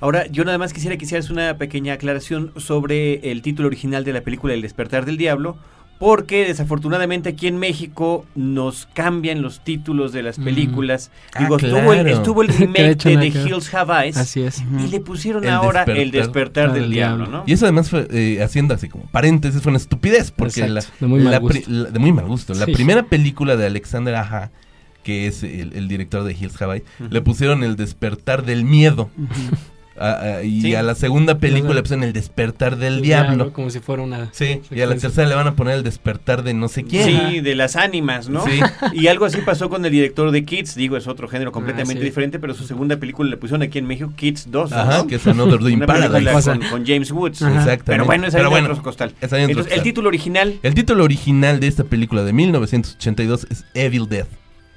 Ahora, 0.01 0.27
yo 0.27 0.45
nada 0.45 0.59
más 0.59 0.73
quisiera 0.73 0.97
que 0.97 1.05
hicieras 1.05 1.31
una 1.31 1.57
pequeña 1.57 1.95
aclaración 1.95 2.53
sobre 2.57 3.31
el 3.31 3.43
título 3.43 3.69
original 3.69 4.05
de 4.05 4.13
la 4.13 4.23
película 4.23 4.53
El 4.53 4.63
despertar 4.63 5.05
del 5.07 5.17
diablo, 5.17 5.57
porque 5.99 6.45
desafortunadamente 6.47 7.31
aquí 7.31 7.47
en 7.47 7.57
México 7.59 8.27
nos 8.35 8.87
cambian 8.95 9.43
los 9.43 9.61
títulos 9.61 10.13
de 10.13 10.23
las 10.23 10.39
Mm. 10.39 10.45
películas. 10.45 11.11
Ah, 11.35 11.41
Digo, 11.41 11.57
estuvo, 11.57 11.93
el, 11.93 12.09
estuvo 12.09 12.43
remake 12.59 12.97
de 12.97 13.17
The. 13.17 13.27
Hills 13.49 13.73
Have 13.75 14.05
Eyes 14.05 14.17
Así 14.17 14.43
es. 14.43 14.63
y 14.85 14.89
le 14.89 15.01
pusieron 15.01 15.45
El 15.45 15.51
ahora 15.51 15.81
despertar 15.81 16.03
El 16.03 16.11
despertar 16.11 16.73
del 16.73 16.83
del 16.83 16.91
diablo. 16.93 17.27
¿no? 17.27 17.45
Y 17.47 17.53
eso 17.53 17.65
además 17.65 17.89
fue 17.91 18.07
eh, 18.11 18.43
haciendo 18.43 18.75
así 18.75 18.89
como 18.89 19.05
paréntesis, 19.07 19.63
fue 19.63 19.71
una 19.71 19.79
estupidez, 19.79 20.31
porque 20.31 20.61
Exacto, 20.65 20.75
la, 20.75 21.01
de 21.01 21.07
muy 21.07 21.21
mal 21.21 21.33
la 21.33 21.41
la- 21.69 21.91
de 21.91 21.99
muy 21.99 22.13
mal 22.13 22.27
gusto. 22.27 22.55
La 22.55 22.67
primera 22.67 23.05
película 23.05 23.57
de 23.57 23.67
Alexander 23.67 24.15
Aja, 24.17 24.51
que 25.05 25.27
es 25.27 25.43
el, 25.43 25.73
el 25.75 25.87
director 25.89 26.25
de 26.25 26.33
Hills 26.33 26.61
Have 26.61 26.75
Eyes, 26.79 26.85
le 27.11 27.21
pusieron 27.21 27.63
el 27.63 27.77
despertar 27.77 28.45
del 28.45 28.65
miedo. 28.65 29.11
A- 29.99 30.13
a- 30.39 30.43
y 30.43 30.61
Sí. 30.61 30.75
a 30.75 30.83
la 30.83 30.95
segunda 30.95 31.39
película 31.39 31.75
le 31.75 31.83
pusieron 31.83 32.03
el 32.05 32.13
despertar 32.13 32.77
del 32.77 32.95
El 32.97 33.03
diablo. 33.03 33.53
Como 33.53 33.71
si 33.71 33.79
fuera 33.81 34.03
una... 34.03 34.29
Sí, 34.33 34.61
y 34.71 34.81
a 34.81 34.87
la 34.87 34.97
tercera 34.97 35.29
le 35.29 35.35
van 35.37 35.47
a 35.47 35.55
poner 35.55 35.75
el 35.75 35.83
despertar 35.85 36.43
de 36.43 36.53
no 36.55 36.67
sé 36.69 36.83
quién. 36.85 37.05
Sí, 37.05 37.41
de 37.41 37.55
las 37.55 37.77
ánimas, 37.77 38.29
¿no? 38.29 38.45
Sí. 38.45 38.59
Y 38.95 39.07
algo 39.07 39.25
así 39.25 39.39
pasó 39.43 39.69
con 39.69 39.85
el 39.85 39.93
director 39.93 40.31
de 40.31 40.45
Kids, 40.45 40.75
digo, 40.75 40.97
es 40.97 41.07
otro 41.07 41.29
género 41.29 41.53
completamente 41.53 41.95
Ah, 42.01 42.03
sí. 42.03 42.05
diferente, 42.05 42.39
pero 42.39 42.55
su 42.55 42.65
segunda 42.67 42.97
película 42.97 43.31
le 43.31 43.37
pusieron 43.37 43.63
aquí 43.63 43.79
en 43.79 43.87
México 43.87 44.13
Kids 44.17 44.51
2, 44.51 44.73
Ajá, 44.73 44.99
¿no? 44.99 45.07
que 45.07 45.15
es 45.17 45.27
Another 45.27 45.59
película 45.59 45.87
Paradise. 45.87 46.51
con, 46.51 46.61
con 46.71 46.87
James 46.87 47.11
Woods. 47.13 47.43
Exactamente. 47.43 47.85
Pero 47.85 48.05
bueno, 48.05 48.27
Pero 48.31 48.45
es 48.45 48.51
bueno, 48.51 48.71
otro 48.71 48.83
costal. 48.83 49.15
esa 49.21 49.37
hay 49.37 49.43
otro 49.45 49.51
Entonces, 49.53 49.73
el 49.73 49.79
costal. 49.79 49.83
título 49.85 50.09
original, 50.09 50.59
El 50.63 50.75
título 50.75 51.05
original 51.05 51.61
de 51.61 51.67
esta 51.69 51.85
película 51.85 52.25
de 52.25 52.33
1982 52.33 53.47
es 53.51 53.65
Evil 53.75 54.09
Death. 54.09 54.29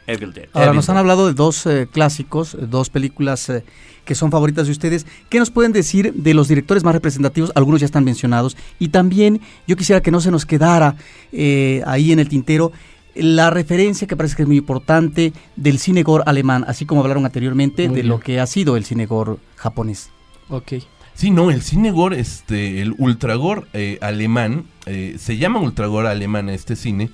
Evil 0.07 0.33
Dead. 0.33 0.47
Ahora, 0.53 0.67
Evil 0.67 0.77
nos 0.77 0.89
han 0.89 0.97
hablado 0.97 1.27
de 1.27 1.33
dos 1.33 1.65
eh, 1.65 1.87
clásicos, 1.91 2.55
eh, 2.55 2.59
dos 2.61 2.89
películas 2.89 3.49
eh, 3.49 3.63
que 4.05 4.15
son 4.15 4.31
favoritas 4.31 4.65
de 4.65 4.71
ustedes. 4.71 5.05
¿Qué 5.29 5.37
nos 5.37 5.51
pueden 5.51 5.73
decir 5.73 6.13
de 6.13 6.33
los 6.33 6.47
directores 6.47 6.83
más 6.83 6.95
representativos? 6.95 7.51
Algunos 7.53 7.81
ya 7.81 7.85
están 7.85 8.05
mencionados. 8.05 8.57
Y 8.79 8.87
también 8.87 9.41
yo 9.67 9.75
quisiera 9.75 10.01
que 10.01 10.09
no 10.11 10.21
se 10.21 10.31
nos 10.31 10.45
quedara 10.45 10.95
eh, 11.31 11.83
ahí 11.85 12.11
en 12.11 12.19
el 12.19 12.29
tintero 12.29 12.71
la 13.13 13.49
referencia 13.49 14.07
que 14.07 14.15
parece 14.15 14.35
que 14.35 14.43
es 14.43 14.47
muy 14.47 14.57
importante 14.57 15.33
del 15.55 15.79
cine 15.79 16.03
gore 16.03 16.23
alemán, 16.27 16.63
así 16.67 16.85
como 16.85 17.01
hablaron 17.01 17.25
anteriormente 17.25 17.87
Muy 17.87 17.95
de 17.95 18.01
bien. 18.03 18.09
lo 18.09 18.19
que 18.19 18.39
ha 18.39 18.45
sido 18.45 18.77
el 18.77 18.85
cine 18.85 19.07
gore 19.07 19.37
japonés. 19.55 20.11
Ok. 20.49 20.73
Sí, 21.15 21.31
no, 21.31 21.49
el 21.49 21.63
cine 21.63 21.91
gore, 21.91 22.19
este, 22.19 22.79
el 22.79 22.93
ultragore 22.99 23.63
eh, 23.73 23.97
alemán, 24.01 24.65
eh, 24.85 25.15
se 25.17 25.37
llama 25.37 25.59
ultragore 25.59 26.09
alemán 26.09 26.47
este 26.47 26.75
cine 26.75 27.09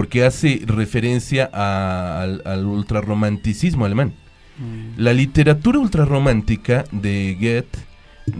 porque 0.00 0.24
hace 0.24 0.62
referencia 0.64 1.50
a- 1.52 2.22
al, 2.22 2.40
al 2.46 2.64
ultrarromanticismo 2.64 3.84
alemán. 3.84 4.14
La 4.96 5.12
literatura 5.12 5.78
ultrarromántica 5.78 6.84
de 6.90 7.36
Goethe, 7.38 7.78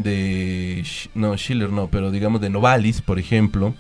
de... 0.03 0.83
No, 1.15 1.37
Schiller 1.37 1.69
no, 1.69 1.89
pero 1.91 2.11
digamos 2.11 2.41
de 2.41 2.49
Novalis, 2.49 3.03
por 3.03 3.19
ejemplo, 3.19 3.75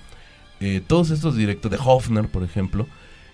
eh, 0.61 0.83
todos 0.87 1.09
estos 1.09 1.37
directos, 1.37 1.71
de 1.71 1.79
Hofner, 1.83 2.29
por 2.29 2.43
ejemplo, 2.43 2.87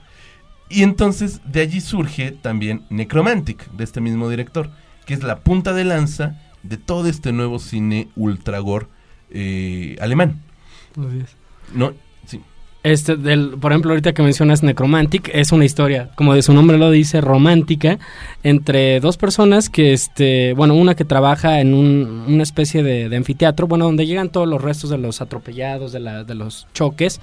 Y 0.69 0.83
entonces 0.83 1.41
de 1.45 1.61
allí 1.61 1.81
surge 1.81 2.31
también 2.31 2.83
Necromantic, 2.89 3.69
de 3.71 3.83
este 3.83 4.01
mismo 4.01 4.29
director, 4.29 4.69
que 5.05 5.13
es 5.13 5.23
la 5.23 5.39
punta 5.39 5.73
de 5.73 5.83
lanza 5.85 6.35
de 6.63 6.77
todo 6.77 7.07
este 7.07 7.31
nuevo 7.31 7.59
cine 7.59 8.07
ultragor 8.15 8.87
eh, 9.31 9.95
alemán. 10.01 10.41
No, 11.73 11.93
sí. 12.25 12.41
Este, 12.81 13.17
del, 13.17 13.57
por 13.59 13.71
ejemplo, 13.73 13.91
ahorita 13.91 14.13
que 14.13 14.21
mencionas 14.23 14.63
Necromantic, 14.63 15.29
es 15.33 15.51
una 15.51 15.65
historia, 15.65 16.11
como 16.15 16.33
de 16.33 16.41
su 16.41 16.53
nombre 16.53 16.77
lo 16.77 16.89
dice, 16.91 17.19
romántica, 17.19 17.99
entre 18.41 18.99
dos 19.01 19.17
personas 19.17 19.69
que, 19.69 19.91
este, 19.91 20.53
bueno, 20.53 20.73
una 20.75 20.95
que 20.95 21.03
trabaja 21.03 21.59
en 21.59 21.73
un- 21.73 22.23
una 22.27 22.41
especie 22.43 22.81
de, 22.81 23.09
de 23.09 23.15
anfiteatro, 23.17 23.67
bueno, 23.67 23.83
donde 23.85 24.05
llegan 24.05 24.29
todos 24.29 24.47
los 24.47 24.61
restos 24.61 24.89
de 24.89 24.97
los 24.97 25.21
atropellados, 25.21 25.91
de, 25.91 25.99
la, 25.99 26.23
de 26.23 26.35
los 26.35 26.67
choques, 26.73 27.19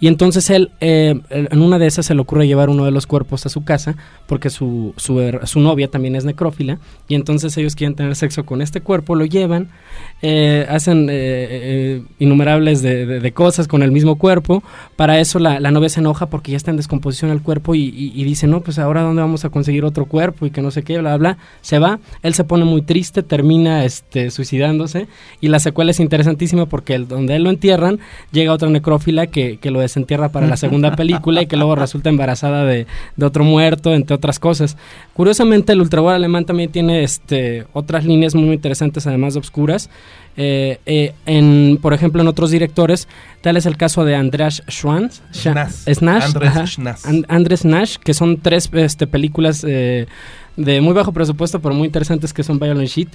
y 0.00 0.06
entonces 0.08 0.48
él, 0.50 0.70
eh, 0.80 1.20
en 1.30 1.62
una 1.62 1.78
de 1.78 1.86
esas 1.86 2.06
se 2.06 2.14
le 2.14 2.20
ocurre 2.20 2.46
llevar 2.46 2.68
uno 2.70 2.84
de 2.84 2.90
los 2.90 3.06
cuerpos 3.06 3.46
a 3.46 3.48
su 3.48 3.64
casa, 3.64 3.96
porque 4.26 4.50
su, 4.50 4.94
su, 4.96 5.20
su 5.44 5.60
novia 5.60 5.88
también 5.88 6.16
es 6.16 6.24
necrófila, 6.24 6.78
y 7.08 7.14
entonces 7.14 7.56
ellos 7.58 7.74
quieren 7.76 7.94
tener 7.94 8.16
sexo 8.16 8.44
con 8.44 8.62
este 8.62 8.80
cuerpo, 8.80 9.14
lo 9.14 9.24
llevan, 9.24 9.68
eh, 10.22 10.66
hacen 10.68 11.08
eh, 11.10 11.12
eh, 11.12 12.02
innumerables 12.18 12.82
de, 12.82 13.06
de- 13.06 13.30
cosas 13.32 13.68
con 13.68 13.82
el 13.82 13.92
mismo 13.92 14.16
cuerpo. 14.16 14.62
Para 14.96 15.20
eso 15.20 15.38
la, 15.38 15.60
la 15.60 15.70
novia 15.70 15.88
se 15.88 16.00
enoja 16.00 16.26
porque 16.26 16.50
ya 16.50 16.56
está 16.56 16.70
en 16.72 16.76
descomposición 16.76 17.30
el 17.30 17.42
cuerpo 17.42 17.74
y, 17.76 17.82
y- 18.14 18.24
dice, 18.24 18.46
no, 18.46 18.60
pues 18.60 18.78
ahora 18.78 19.02
dónde 19.02 19.22
vamos 19.22 19.44
a 19.44 19.50
conseguir 19.50 19.84
otro 19.84 20.06
cuerpo 20.06 20.46
y 20.46 20.50
que 20.50 20.62
no 20.62 20.70
sé 20.70 20.82
qué, 20.82 20.98
bla, 20.98 21.16
bla. 21.16 21.38
Se 21.60 21.78
va, 21.78 22.00
él 22.22 22.34
se 22.34 22.44
pone 22.44 22.64
muy 22.64 22.82
triste, 22.82 23.22
termina 23.22 23.84
este, 23.84 24.30
suicidándose 24.30 25.06
y 25.40 25.48
la 25.48 25.58
secuela 25.60 25.90
es 25.92 26.00
interesantísima 26.00 26.66
porque 26.66 26.98
donde 26.98 27.36
él 27.36 27.44
lo 27.44 27.50
entierran 27.50 28.00
llega 28.32 28.52
otra 28.52 28.68
necrófila 28.68 29.26
que, 29.28 29.58
que 29.58 29.70
lo 29.70 29.80
desentierra 29.90 30.30
para 30.30 30.46
la 30.46 30.56
segunda 30.56 30.96
película 31.00 31.42
y 31.42 31.46
que 31.46 31.56
luego 31.56 31.74
resulta 31.74 32.08
embarazada 32.08 32.64
de, 32.64 32.86
de 33.16 33.26
otro 33.26 33.44
muerto, 33.44 33.92
entre 33.92 34.16
otras 34.16 34.38
cosas. 34.38 34.76
Curiosamente, 35.12 35.72
el 35.72 35.80
ultrawar 35.80 36.14
alemán 36.14 36.44
también 36.46 36.70
tiene 36.70 37.02
este, 37.02 37.66
otras 37.72 38.04
líneas 38.04 38.34
muy 38.34 38.54
interesantes, 38.54 39.06
además 39.06 39.34
de 39.34 39.40
obscuras. 39.40 39.90
Eh, 40.36 40.78
eh, 40.86 41.12
en, 41.26 41.78
por 41.82 41.92
ejemplo, 41.92 42.22
en 42.22 42.28
otros 42.28 42.50
directores, 42.50 43.08
tal 43.42 43.56
es 43.56 43.66
el 43.66 43.76
caso 43.76 44.04
de 44.04 44.14
Andreas 44.14 44.62
Schwanz, 44.70 45.20
Andrés 45.44 46.78
Andrés 47.28 47.64
Nash, 47.64 47.96
que 47.96 48.14
son 48.14 48.38
tres 48.38 48.70
este, 48.72 49.06
películas 49.06 49.64
eh, 49.68 50.06
de 50.56 50.80
muy 50.80 50.94
bajo 50.94 51.12
presupuesto, 51.12 51.60
pero 51.60 51.74
muy 51.74 51.86
interesantes, 51.86 52.32
que 52.32 52.42
son 52.42 52.58
Violent 52.58 52.88
Sheet, 52.88 53.08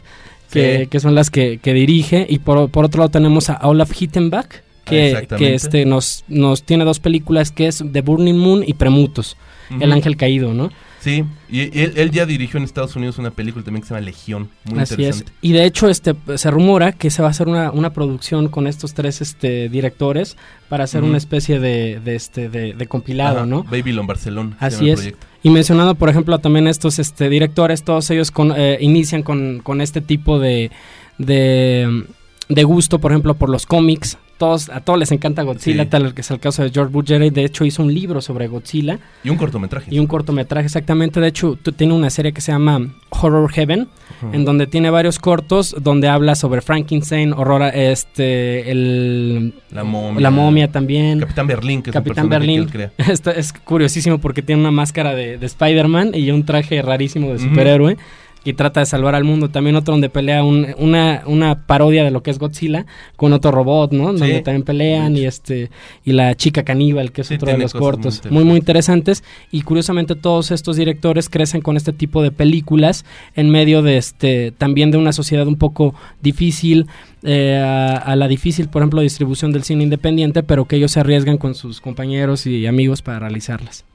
que, 0.51 0.81
Sí. 0.81 0.87
que 0.87 0.99
son 0.99 1.15
las 1.15 1.31
que, 1.31 1.57
que 1.57 1.73
dirige. 1.73 2.25
Y 2.29 2.39
por, 2.39 2.69
por 2.69 2.85
otro 2.85 2.99
lado 2.99 3.09
tenemos 3.11 3.49
a 3.49 3.59
Olaf 3.63 3.91
Hittenbach, 3.91 4.64
que, 4.85 5.27
este, 5.53 5.85
nos, 5.85 6.23
nos 6.27 6.63
tiene 6.63 6.85
dos 6.85 6.99
películas, 6.99 7.51
que 7.51 7.67
es 7.67 7.83
The 7.91 8.01
Burning 8.01 8.37
Moon 8.37 8.63
y 8.65 8.73
Premutos, 8.75 9.35
El. 9.69 9.91
Ángel 9.91 10.15
Caído, 10.15 10.53
¿no? 10.53 10.69
Sí, 11.01 11.23
y 11.51 11.59
él, 11.79 11.93
él 11.97 12.09
ya 12.09 12.25
dirigió 12.25 12.57
en 12.57 12.63
Estados 12.63 12.95
Unidos 12.95 13.19
una 13.19 13.29
película 13.29 13.63
también 13.63 13.83
que 13.83 13.87
se 13.87 13.93
llama 13.93 14.03
Legión, 14.03 14.49
muy 14.63 14.79
Así 14.79 14.93
es. 14.93 14.99
interesante. 14.99 15.31
Y 15.41 15.51
de 15.51 15.65
hecho, 15.65 15.87
este 15.87 16.15
se 16.35 16.49
rumora 16.49 16.93
que 16.93 17.11
se 17.11 17.21
va 17.21 17.27
a 17.27 17.31
hacer 17.31 17.47
una, 17.47 17.69
una 17.69 17.93
producción 17.93 18.47
con 18.47 18.65
estos 18.65 18.95
tres 18.95 19.21
este, 19.21 19.69
directores 19.69 20.35
para 20.67 20.85
hacer 20.85 21.03
una 21.03 21.19
especie 21.19 21.59
de, 21.59 21.99
de, 22.03 22.15
este, 22.15 22.49
de, 22.49 22.73
de 22.73 22.87
compilado, 22.87 23.37
Ajá, 23.37 23.45
¿no? 23.45 23.63
Babylon 23.65 24.07
Barcelona. 24.07 24.57
Así 24.59 24.89
el 24.89 24.97
es. 24.97 25.13
Y 25.43 25.51
mencionando, 25.51 25.93
por 25.93 26.09
ejemplo, 26.09 26.39
también 26.39 26.67
estos 26.67 26.97
este, 26.97 27.29
directores, 27.29 27.83
todos 27.83 28.09
ellos 28.09 28.31
con, 28.31 28.51
eh, 28.57 28.79
inician 28.81 29.21
con, 29.21 29.59
con 29.59 29.81
este 29.81 30.01
tipo 30.01 30.39
de, 30.39 30.71
de, 31.19 32.03
de 32.49 32.63
gusto, 32.63 32.97
por 32.97 33.11
ejemplo, 33.11 33.35
por 33.35 33.49
los 33.49 33.67
cómics. 33.67 34.17
Todos, 34.37 34.69
a 34.69 34.81
todos 34.81 34.99
les 34.99 35.11
encanta 35.11 35.43
Godzilla, 35.43 35.83
Sí. 35.83 35.89
tal 35.89 36.13
que 36.13 36.21
es 36.21 36.31
el 36.31 36.39
caso 36.39 36.61
de 36.63 36.69
George 36.69 36.91
Bush. 36.91 37.05
De 37.07 37.43
hecho, 37.45 37.63
hizo 37.65 37.81
un 37.83 37.93
libro 37.93 38.19
sobre 38.21 38.47
Godzilla 38.47 38.99
Y 39.23 39.29
un 39.29 39.37
cortometraje. 39.37 39.93
y 39.93 39.99
un 39.99 40.07
cortometraje, 40.07 40.65
exactamente. 40.65 41.19
De 41.21 41.27
hecho, 41.27 41.57
tiene 41.75 41.93
una 41.93 42.09
serie 42.09 42.33
que 42.33 42.41
se 42.41 42.51
llama 42.51 42.93
Horror 43.09 43.49
Heaven, 43.51 43.87
en 44.33 44.45
donde 44.45 44.67
tiene 44.67 44.89
varios 44.89 45.19
cortos 45.19 45.75
donde 45.81 46.07
habla 46.09 46.35
sobre 46.35 46.61
Frankenstein, 46.61 47.33
horror, 47.33 47.61
este, 47.73 48.71
el, 48.71 49.53
La 49.71 49.83
momia. 49.83 50.21
la 50.21 50.31
momia 50.31 50.71
también. 50.71 51.19
Capitán 51.19 51.47
Berlín, 51.47 51.81
que 51.81 51.91
Capitán 51.91 52.01
es 52.01 52.23
el 52.23 52.29
personaje 52.29 52.39
Berlín. 52.39 52.69
que 52.69 52.83
él 52.83 52.91
crea. 52.97 53.13
Esto 53.13 53.31
es 53.31 53.53
curiosísimo 53.53 54.17
porque 54.19 54.41
tiene 54.41 54.61
una 54.61 54.71
máscara 54.71 55.15
de, 55.15 55.37
de 55.37 55.45
Spider-Man 55.45 56.11
y 56.13 56.29
un 56.31 56.45
traje 56.45 56.81
rarísimo 56.81 57.31
de 57.31 57.39
superhéroe. 57.39 57.97
Y 58.45 58.53
trata 58.53 58.79
de 58.79 58.85
salvar 58.85 59.15
al 59.15 59.23
mundo. 59.23 59.49
También 59.49 59.75
otro 59.75 59.93
donde 59.93 60.07
pelea 60.09 60.43
un- 60.43 60.67
una, 60.77 61.23
una 61.25 61.65
parodia 61.65 62.03
de 62.03 62.11
lo 62.11 62.21
que 62.23 62.29
es 62.31 62.37
Godzilla 62.39 62.85
con 63.15 63.33
otro 63.33 63.51
robot, 63.51 63.91
¿no? 63.91 64.13
Sí. 64.13 64.19
Donde 64.19 64.41
también 64.41 64.63
pelean 64.63 65.17
y 65.17 65.25
este 65.25 65.71
y 66.05 66.11
la 66.13 66.35
chica 66.35 66.63
caníbal, 66.63 67.11
que 67.11 67.21
es 67.21 67.27
Sí, 67.27 67.33
otro 67.35 67.47
de 67.51 67.57
los 67.57 67.73
muy 67.73 67.79
cortos. 67.81 68.21
Muy, 68.29 68.43
muy 68.43 68.57
interesantes. 68.57 69.23
Y 69.51 69.63
curiosamente 69.63 70.15
todos 70.15 70.51
estos 70.51 70.77
directores 70.77 71.27
crecen 71.27 71.61
con 71.61 71.75
este 71.75 71.91
tipo 71.91 72.21
de 72.21 72.31
películas 72.31 73.03
en 73.35 73.49
medio 73.49 73.81
de 73.81 73.97
este 73.97 74.51
también 74.57 74.91
de 74.91 74.97
una 74.99 75.11
sociedad 75.11 75.47
un 75.47 75.55
poco 75.57 75.95
difícil, 76.21 76.85
eh, 77.23 77.57
a, 77.57 77.97
a 77.97 78.15
la 78.15 78.27
difícil, 78.27 78.69
por 78.69 78.83
ejemplo, 78.83 79.01
distribución 79.01 79.51
del 79.51 79.63
cine 79.63 79.83
independiente, 79.83 80.43
pero 80.43 80.65
que 80.65 80.75
ellos 80.75 80.91
se 80.91 80.99
arriesgan 80.99 81.37
con 81.39 81.55
sus 81.55 81.81
compañeros 81.81 82.45
y 82.45 82.67
amigos 82.67 83.01
para 83.01 83.17
realizarlas. 83.17 83.85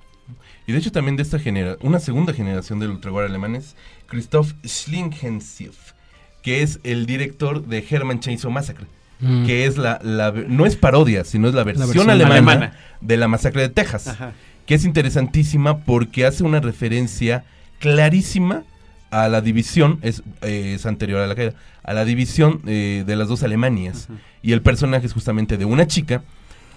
Y 0.67 0.73
de 0.73 0.79
hecho 0.79 0.93
también 0.93 1.17
de 1.17 1.23
esta 1.23 1.39
generación, 1.39 1.79
una 1.89 1.99
segunda 1.99 2.33
generación 2.33 2.79
del 2.79 2.91
ultragore 2.91 3.27
alemán 3.27 3.57
es 3.57 3.75
Christoph 4.11 4.53
Schlingensief, 4.67 5.95
que 6.43 6.63
es 6.63 6.81
el 6.85 7.07
director 7.07 7.65
de 7.65 7.83
Hermann 7.89 8.21
Chainsaw 8.21 8.51
Massacre, 8.51 8.87
Mm. 9.21 9.45
que 9.47 9.67
es 9.67 9.77
la, 9.77 10.01
la- 10.03 10.33
no 10.33 10.65
es 10.67 10.77
parodia, 10.77 11.25
sino 11.25 11.47
es 11.49 11.55
la 11.55 11.63
versión, 11.65 11.89
versión 11.89 12.11
alemana, 12.11 12.37
alemana. 12.37 12.73
de 13.03 13.17
la 13.19 13.29
masacre 13.29 13.61
de 13.63 13.69
Texas, 13.69 14.09
Ajá. 14.09 14.33
que 14.67 14.75
es 14.75 14.85
interesantísima 14.87 15.79
porque 15.85 16.25
hace 16.25 16.43
una 16.43 16.61
referencia 16.61 17.45
clarísima 17.81 18.63
a 19.11 19.29
la 19.29 19.41
división, 19.43 19.99
es, 20.03 20.23
eh, 20.43 20.73
es 20.77 20.87
anterior 20.87 21.21
a 21.21 21.27
la 21.27 21.35
caída, 21.35 21.53
a 21.83 21.93
la 21.93 22.05
división 22.07 22.63
eh, 22.67 23.05
de 23.07 23.17
las 23.17 23.29
dos 23.29 23.43
Alemanias. 23.43 24.09
Y 24.43 24.53
el 24.53 24.63
personaje 24.63 25.07
es 25.07 25.13
justamente 25.13 25.57
de 25.59 25.65
una 25.67 25.87
chica 25.87 26.23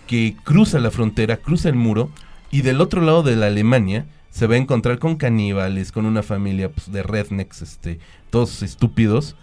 que 0.07 0.35
cruza 0.43 0.79
la 0.79 0.91
frontera, 0.91 1.37
cruza 1.37 1.69
el 1.69 1.75
muro, 1.75 2.09
y 2.51 2.61
del 2.61 2.81
otro 2.81 2.99
lado 3.01 3.23
de 3.23 3.35
la 3.37 3.45
Alemania 3.47 4.05
se 4.33 4.47
va 4.47 4.55
a 4.55 4.57
encontrar 4.57 4.97
con 4.97 5.15
caníbales, 5.15 5.91
con 5.91 6.07
una 6.07 6.23
familia 6.23 6.69
pues, 6.69 6.91
de 6.91 7.03
rednecks, 7.03 7.61
este, 7.61 7.99
todos 8.31 8.63
estúpidos, 8.63 9.35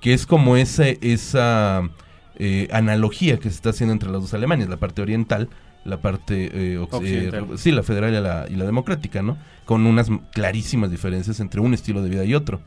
que 0.00 0.14
es 0.14 0.24
como 0.24 0.56
ese, 0.56 0.96
esa 1.02 1.82
eh, 2.36 2.66
analogía 2.72 3.36
que 3.38 3.50
se 3.50 3.56
está 3.56 3.70
haciendo 3.70 3.92
entre 3.92 4.10
las 4.10 4.22
dos 4.22 4.32
Alemanias, 4.32 4.70
la 4.70 4.78
parte 4.78 5.02
oriental, 5.02 5.50
la 5.84 6.00
parte 6.00 6.50
eh, 6.52 6.78
ox- 6.78 6.94
Occidental. 6.94 7.44
eh, 7.44 7.58
sí, 7.58 7.72
la 7.72 7.82
federal 7.82 8.14
y 8.14 8.20
la, 8.20 8.46
y 8.48 8.56
la 8.56 8.64
democrática, 8.64 9.20
¿no? 9.20 9.36
Con 9.66 9.84
unas 9.84 10.08
clarísimas 10.32 10.90
diferencias 10.90 11.40
entre 11.40 11.60
un 11.60 11.74
estilo 11.74 12.00
de 12.02 12.08
vida 12.08 12.24
y 12.24 12.34
otro. 12.34 12.60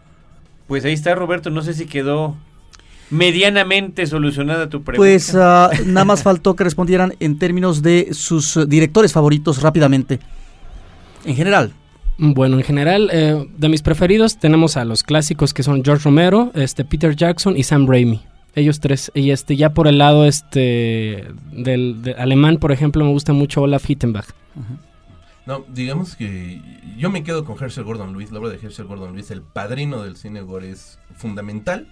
Pues 0.68 0.86
ahí 0.86 0.94
está, 0.94 1.16
Roberto. 1.16 1.50
No 1.50 1.64
sé 1.64 1.74
si 1.74 1.88
quedó 1.88 2.38
medianamente 3.10 4.06
solucionada 4.08 4.70
tu 4.70 4.84
pregunta. 4.84 5.00
Pues 5.02 5.34
ah, 5.36 5.70
nada 5.86 6.06
más 6.06 6.24
faltó 6.24 6.56
que 6.56 6.64
respondieran 6.64 7.14
en 7.20 7.40
términos 7.40 7.82
de 7.82 8.10
sus 8.12 8.56
eh, 8.58 8.66
directores 8.68 9.14
favoritos 9.14 9.62
rápidamente. 9.62 10.20
En 11.26 11.36
general. 11.36 11.72
Bueno, 12.18 12.58
en 12.58 12.64
general, 12.64 13.10
eh, 13.12 13.48
de 13.58 13.70
mis 13.70 13.82
preferidos 13.82 14.38
tenemos 14.38 14.78
a 14.78 14.86
los 14.86 15.04
clásicos 15.04 15.54
que 15.54 15.64
son 15.64 15.84
George 15.84 16.04
Romero, 16.06 16.52
este 16.54 16.86
Peter 16.86 17.16
Jackson 17.16 17.58
y 17.58 17.64
Sam 17.64 17.88
Raimi. 17.88 18.22
Ellos 18.54 18.80
tres. 18.80 19.12
Y 19.16 19.32
este 19.32 19.56
ya 19.56 19.74
por 19.74 19.88
el 19.88 19.98
lado 19.98 20.26
este 20.26 21.26
del, 21.52 22.02
de- 22.04 22.14
alemán, 22.16 22.58
por 22.58 22.72
ejemplo, 22.72 23.04
me 23.06 23.12
gusta 23.12 23.34
mucho 23.34 23.62
Olaf 23.62 23.86
Hittenbach. 23.90 24.28
No, 25.46 25.66
digamos 25.74 26.16
que 26.16 26.62
yo 26.98 27.10
me 27.10 27.24
quedo 27.24 27.46
con 27.46 27.58
Herschel 27.62 27.84
Gordon 27.86 28.12
Lewis, 28.14 28.32
la 28.32 28.40
obra 28.40 28.50
de 28.52 28.58
Herschel 28.58 28.86
Gordon 28.86 29.14
Lewis, 29.14 29.32
el 29.32 29.42
padrino 29.42 30.04
del 30.04 30.16
cine 30.16 30.42
gore 30.42 30.70
es 30.70 31.00
fundamental 31.16 31.88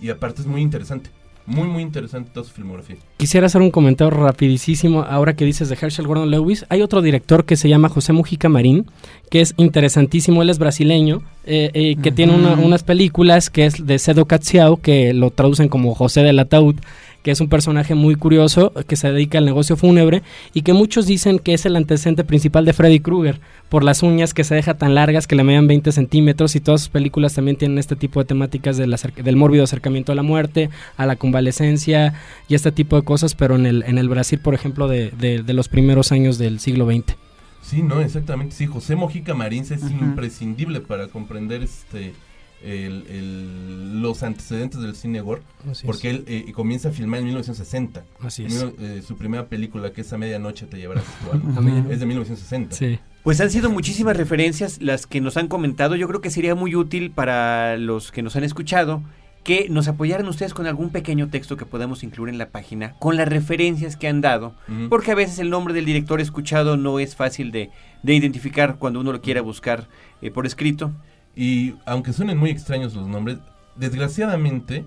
y 0.00 0.08
aparte 0.08 0.40
es 0.40 0.46
muy 0.46 0.62
interesante, 0.62 1.10
muy 1.46 1.68
muy 1.68 1.82
interesante 1.82 2.30
toda 2.32 2.46
su 2.46 2.52
filmografía. 2.52 2.96
Quisiera 3.16 3.46
hacer 3.46 3.60
un 3.60 3.70
comentario 3.70 4.10
rapidísimo 4.16 5.02
ahora 5.02 5.34
que 5.34 5.44
dices 5.44 5.68
de 5.68 5.78
Herschel 5.80 6.06
Gordon 6.06 6.30
Lewis. 6.30 6.64
Hay 6.68 6.82
otro 6.82 7.02
director 7.02 7.44
que 7.44 7.56
se 7.56 7.68
llama 7.68 7.88
José 7.88 8.12
Mujica 8.12 8.48
Marín, 8.48 8.86
que 9.30 9.40
es 9.40 9.54
interesantísimo. 9.56 10.42
Él 10.42 10.50
es 10.50 10.58
brasileño, 10.58 11.22
eh, 11.44 11.70
eh, 11.74 11.96
que 12.02 12.12
tiene 12.12 12.34
una- 12.34 12.54
unas 12.54 12.82
películas 12.82 13.50
que 13.50 13.66
es 13.66 13.84
de 13.86 13.98
Cedo 13.98 14.26
Catziao, 14.26 14.76
que 14.76 15.12
lo 15.14 15.30
traducen 15.30 15.68
como 15.68 15.94
José 15.94 16.22
del 16.22 16.38
Ataúd, 16.38 16.76
que 17.22 17.30
es 17.30 17.40
un 17.40 17.48
personaje 17.48 17.94
muy 17.94 18.14
curioso, 18.14 18.72
que 18.88 18.96
se 18.96 19.12
dedica 19.12 19.38
al 19.38 19.44
negocio 19.44 19.76
fúnebre 19.76 20.22
y 20.54 20.62
que 20.62 20.72
muchos 20.72 21.06
dicen 21.06 21.38
que 21.38 21.54
es 21.54 21.66
el 21.66 21.76
antecedente 21.76 22.24
principal 22.24 22.64
de 22.64 22.72
Freddy 22.72 23.00
Krueger, 23.00 23.40
por 23.68 23.84
las 23.84 24.02
uñas 24.02 24.34
que 24.34 24.42
se 24.44 24.54
deja 24.54 24.74
tan 24.74 24.94
largas 24.94 25.26
que 25.26 25.36
le 25.36 25.44
medían 25.44 25.66
20 25.68 25.92
centímetros 25.92 26.56
y 26.56 26.60
todas 26.60 26.80
sus 26.80 26.90
películas 26.90 27.34
también 27.34 27.56
tienen 27.56 27.78
este 27.78 27.94
tipo 27.96 28.20
de 28.20 28.26
temáticas 28.26 28.76
del, 28.76 28.96
del 29.22 29.36
mórbido 29.36 29.64
acercamiento 29.64 30.12
a 30.12 30.14
la 30.14 30.22
muerte, 30.22 30.70
a 30.96 31.06
la 31.06 31.16
convalecencia 31.16 32.14
y 32.48 32.54
este 32.54 32.72
tipo 32.72 32.96
de 32.96 33.02
cosas, 33.02 33.34
pero 33.34 33.54
en 33.56 33.66
el, 33.66 33.82
en 33.86 33.98
el 33.98 34.08
Brasil, 34.08 34.38
por 34.42 34.54
ejemplo, 34.54 34.88
de, 34.88 35.10
de- 35.10 35.42
de 35.42 35.52
los 35.52 35.68
primeros 35.68 36.12
años 36.12 36.38
del 36.38 36.58
siglo 36.60 36.86
XX. 36.86 37.16
Sí, 37.62 37.82
no, 37.82 38.00
exactamente, 38.00 38.56
sí, 38.56 38.66
José 38.66 38.96
Mojica 38.96 39.34
Marins 39.34 39.70
es 39.70 39.82
imprescindible 39.90 40.80
para 40.80 41.08
comprender 41.08 41.62
este 41.62 42.12
el- 42.62 43.06
el- 43.08 44.02
los 44.02 44.22
antecedentes 44.22 44.80
del 44.80 44.94
cine 44.96 45.20
gore, 45.20 45.42
porque 45.86 46.10
él 46.10 46.24
eh, 46.26 46.52
comienza 46.52 46.88
a 46.88 46.92
filmar 46.92 47.20
en 47.20 47.26
1960. 47.26 48.04
Así 48.20 48.44
es. 48.44 48.66
Eh, 48.78 49.02
su 49.06 49.16
primera 49.16 49.46
película, 49.46 49.92
que 49.92 50.00
es 50.02 50.12
A 50.12 50.18
Medianoche 50.18 50.66
te 50.66 50.76
llevarás 50.78 51.04
tu 51.24 51.32
alma, 51.32 51.86
es 51.90 52.00
de 52.00 52.06
1960. 52.06 52.76
Sí. 52.76 52.98
Pues 53.22 53.40
han 53.40 53.50
sido 53.50 53.70
muchísimas 53.70 54.16
referencias 54.16 54.80
las 54.80 55.06
que 55.06 55.20
nos 55.20 55.36
han 55.36 55.48
comentado. 55.48 55.94
Yo 55.96 56.08
creo 56.08 56.20
que 56.20 56.30
sería 56.30 56.54
muy 56.54 56.74
útil 56.74 57.10
para 57.10 57.76
los 57.76 58.12
que 58.12 58.22
nos 58.22 58.36
han 58.36 58.44
escuchado 58.44 59.02
que 59.44 59.68
nos 59.70 59.88
apoyaran 59.88 60.28
ustedes 60.28 60.52
con 60.52 60.66
algún 60.66 60.90
pequeño 60.90 61.28
texto 61.30 61.56
que 61.56 61.64
podamos 61.64 62.02
incluir 62.02 62.28
en 62.30 62.36
la 62.36 62.50
página, 62.50 62.92
con 62.98 63.16
las 63.16 63.26
referencias 63.26 63.96
que 63.96 64.06
han 64.06 64.20
dado, 64.20 64.54
porque 64.90 65.12
a 65.12 65.14
veces 65.14 65.38
el 65.38 65.48
nombre 65.48 65.72
del 65.72 65.86
director 65.86 66.20
escuchado 66.20 66.76
no 66.76 66.98
es 66.98 67.16
fácil 67.16 67.50
de, 67.50 67.70
de 68.02 68.14
identificar 68.14 68.76
cuando 68.78 69.00
uno 69.00 69.12
lo 69.12 69.22
quiera 69.22 69.40
buscar 69.40 69.88
eh, 70.20 70.30
por 70.30 70.44
escrito. 70.44 70.92
Y 71.36 71.74
aunque 71.86 72.12
suenen 72.12 72.38
muy 72.38 72.50
extraños 72.50 72.94
los 72.94 73.06
nombres, 73.06 73.38
desgraciadamente, 73.76 74.84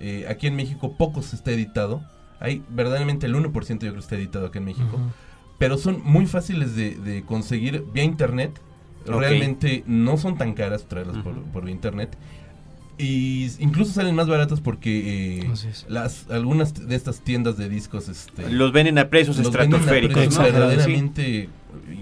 eh, 0.00 0.26
aquí 0.28 0.46
en 0.46 0.56
México 0.56 0.96
poco 0.96 1.22
se 1.22 1.36
está 1.36 1.50
editado. 1.50 2.02
Hay 2.38 2.62
verdaderamente 2.68 3.26
el 3.26 3.34
1% 3.34 3.68
yo 3.68 3.78
creo 3.78 3.92
que 3.94 3.98
está 4.00 4.16
editado 4.16 4.46
aquí 4.46 4.58
en 4.58 4.64
México. 4.64 5.00
Pero 5.58 5.78
son 5.78 6.02
muy 6.04 6.26
fáciles 6.26 6.76
de, 6.76 6.94
de 6.96 7.22
conseguir 7.22 7.84
vía 7.92 8.04
internet. 8.04 8.60
Realmente 9.06 9.84
no 9.86 10.18
son 10.18 10.36
tan 10.36 10.52
caras 10.54 10.86
traerlas 10.86 11.18
por, 11.18 11.40
por 11.44 11.64
vía 11.64 11.72
internet. 11.72 12.16
Y 12.98 13.50
incluso 13.58 13.92
salen 13.92 14.14
más 14.14 14.26
baratas 14.26 14.60
porque 14.60 15.40
eh, 15.40 15.50
las 15.88 16.30
algunas 16.30 16.88
de 16.88 16.96
estas 16.96 17.20
tiendas 17.20 17.58
de 17.58 17.68
discos 17.68 18.08
este, 18.08 18.50
Los 18.50 18.72
venden 18.72 18.98
a 18.98 19.10
precios 19.10 19.36
los 19.36 19.52
venden 19.52 19.74
a 19.74 19.76
estratosféricos. 19.76 20.14
precios 20.14 20.38
¿no? 20.38 20.44
verdaderamente 20.44 21.50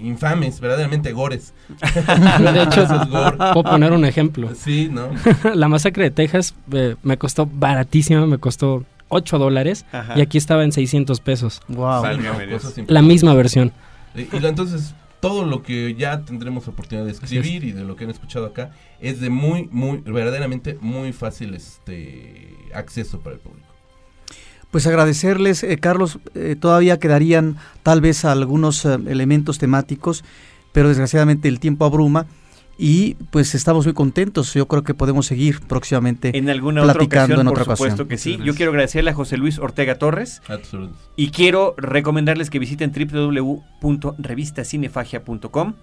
infames, 0.01 0.59
verdaderamente 0.59 1.11
gores. 1.13 1.53
De 2.39 2.63
hecho, 2.63 2.87
gore. 3.09 3.37
puedo 3.37 3.63
poner 3.63 3.93
un 3.93 4.05
ejemplo. 4.05 4.49
Sí, 4.55 4.89
¿no? 4.91 5.09
la 5.55 5.67
masacre 5.67 6.05
de 6.05 6.11
Texas 6.11 6.55
eh, 6.71 6.95
me 7.03 7.17
costó 7.17 7.45
baratísima, 7.45 8.25
me 8.25 8.37
costó 8.37 8.83
8 9.09 9.37
dólares 9.37 9.85
Ajá. 9.91 10.17
y 10.17 10.21
aquí 10.21 10.37
estaba 10.37 10.63
en 10.63 10.71
600 10.71 11.19
pesos. 11.21 11.61
Wow. 11.67 12.03
La 12.87 13.01
misma 13.01 13.33
versión. 13.33 13.71
Y, 14.15 14.27
entonces, 14.45 14.95
todo 15.19 15.45
lo 15.45 15.63
que 15.63 15.95
ya 15.95 16.21
tendremos 16.21 16.67
oportunidad 16.67 17.05
de 17.05 17.11
escribir 17.11 17.63
y 17.63 17.71
de 17.71 17.83
lo 17.83 17.95
que 17.95 18.05
han 18.05 18.11
escuchado 18.11 18.45
acá 18.45 18.71
es 18.99 19.19
de 19.19 19.29
muy, 19.29 19.67
muy, 19.71 19.97
verdaderamente 19.97 20.77
muy 20.81 21.13
fácil 21.13 21.53
este 21.53 22.55
acceso 22.73 23.19
para 23.19 23.35
el 23.35 23.41
público. 23.41 23.74
Pues 24.71 24.87
agradecerles, 24.87 25.63
eh, 25.63 25.77
Carlos, 25.77 26.19
eh, 26.33 26.55
todavía 26.59 26.99
quedarían 26.99 27.57
tal 27.83 28.01
vez 28.01 28.25
algunos 28.25 28.83
eh, 28.85 28.97
elementos 29.07 29.57
temáticos, 29.57 30.23
pero 30.73 30.89
desgraciadamente 30.89 31.47
el 31.47 31.59
tiempo 31.59 31.85
abruma 31.85 32.25
y 32.77 33.13
pues 33.31 33.55
estamos 33.55 33.85
muy 33.85 33.93
contentos. 33.93 34.53
Yo 34.53 34.67
creo 34.67 34.83
que 34.83 34.93
podemos 34.93 35.25
seguir 35.25 35.61
próximamente. 35.61 36.37
En 36.37 36.49
alguna 36.49 36.83
otra 36.83 37.01
ocasión, 37.03 37.39
en 37.39 37.47
por 37.47 37.59
supuesto 37.59 38.03
ocasión. 38.03 38.07
que 38.09 38.17
sí. 38.17 38.37
Yo 38.43 38.53
quiero 38.53 38.71
agradecerle 38.71 39.11
a 39.11 39.13
José 39.13 39.37
Luis 39.37 39.59
Ortega 39.59 39.97
Torres 39.97 40.41
A 40.47 40.57
tus 40.57 40.73
órdenes. 40.73 40.97
y 41.15 41.29
quiero 41.29 41.73
recomendarles 41.77 42.49
que 42.49 42.59
visiten 42.59 42.91
www.revistacinefagia.com 42.91 45.73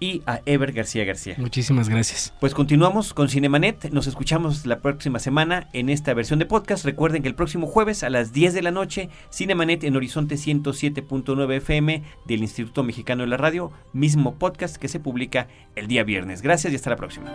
y 0.00 0.22
a 0.26 0.40
Ever 0.46 0.72
García 0.72 1.04
García. 1.04 1.34
Muchísimas 1.38 1.88
gracias. 1.88 2.32
Pues 2.40 2.54
continuamos 2.54 3.14
con 3.14 3.28
Cinemanet. 3.28 3.90
Nos 3.90 4.06
escuchamos 4.06 4.66
la 4.66 4.80
próxima 4.80 5.18
semana 5.18 5.68
en 5.72 5.88
esta 5.88 6.14
versión 6.14 6.38
de 6.38 6.46
podcast. 6.46 6.84
Recuerden 6.84 7.22
que 7.22 7.28
el 7.28 7.34
próximo 7.34 7.66
jueves 7.66 8.02
a 8.02 8.10
las 8.10 8.32
10 8.32 8.54
de 8.54 8.62
la 8.62 8.70
noche, 8.70 9.08
Cinemanet 9.32 9.84
en 9.84 9.96
Horizonte 9.96 10.36
107.9 10.36 11.56
FM 11.56 12.02
del 12.26 12.40
Instituto 12.40 12.82
Mexicano 12.82 13.22
de 13.22 13.28
la 13.28 13.36
Radio, 13.36 13.72
mismo 13.92 14.36
podcast 14.36 14.76
que 14.76 14.88
se 14.88 15.00
publica 15.00 15.48
el 15.74 15.86
día 15.86 16.04
viernes. 16.04 16.42
Gracias 16.42 16.72
y 16.72 16.76
hasta 16.76 16.90
la 16.90 16.96
próxima. 16.96 17.32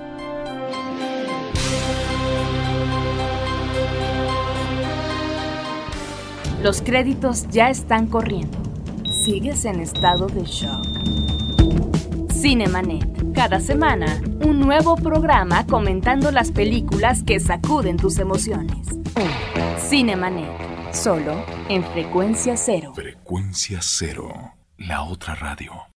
Los 6.61 6.83
créditos 6.83 7.47
ya 7.49 7.71
están 7.71 8.05
corriendo. 8.05 8.55
Sigues 9.11 9.65
en 9.65 9.79
estado 9.79 10.27
de 10.27 10.43
shock. 10.43 10.85
Cinemanet. 12.41 13.33
Cada 13.35 13.59
semana, 13.59 14.19
un 14.43 14.59
nuevo 14.59 14.95
programa 14.95 15.67
comentando 15.67 16.31
las 16.31 16.51
películas 16.51 17.21
que 17.21 17.39
sacuden 17.39 17.97
tus 17.97 18.17
emociones. 18.17 18.87
Cinemanet. 19.77 20.49
Solo 20.91 21.45
en 21.69 21.83
frecuencia 21.83 22.57
cero. 22.57 22.93
Frecuencia 22.95 23.77
cero. 23.83 24.33
La 24.77 25.03
otra 25.03 25.35
radio. 25.35 25.83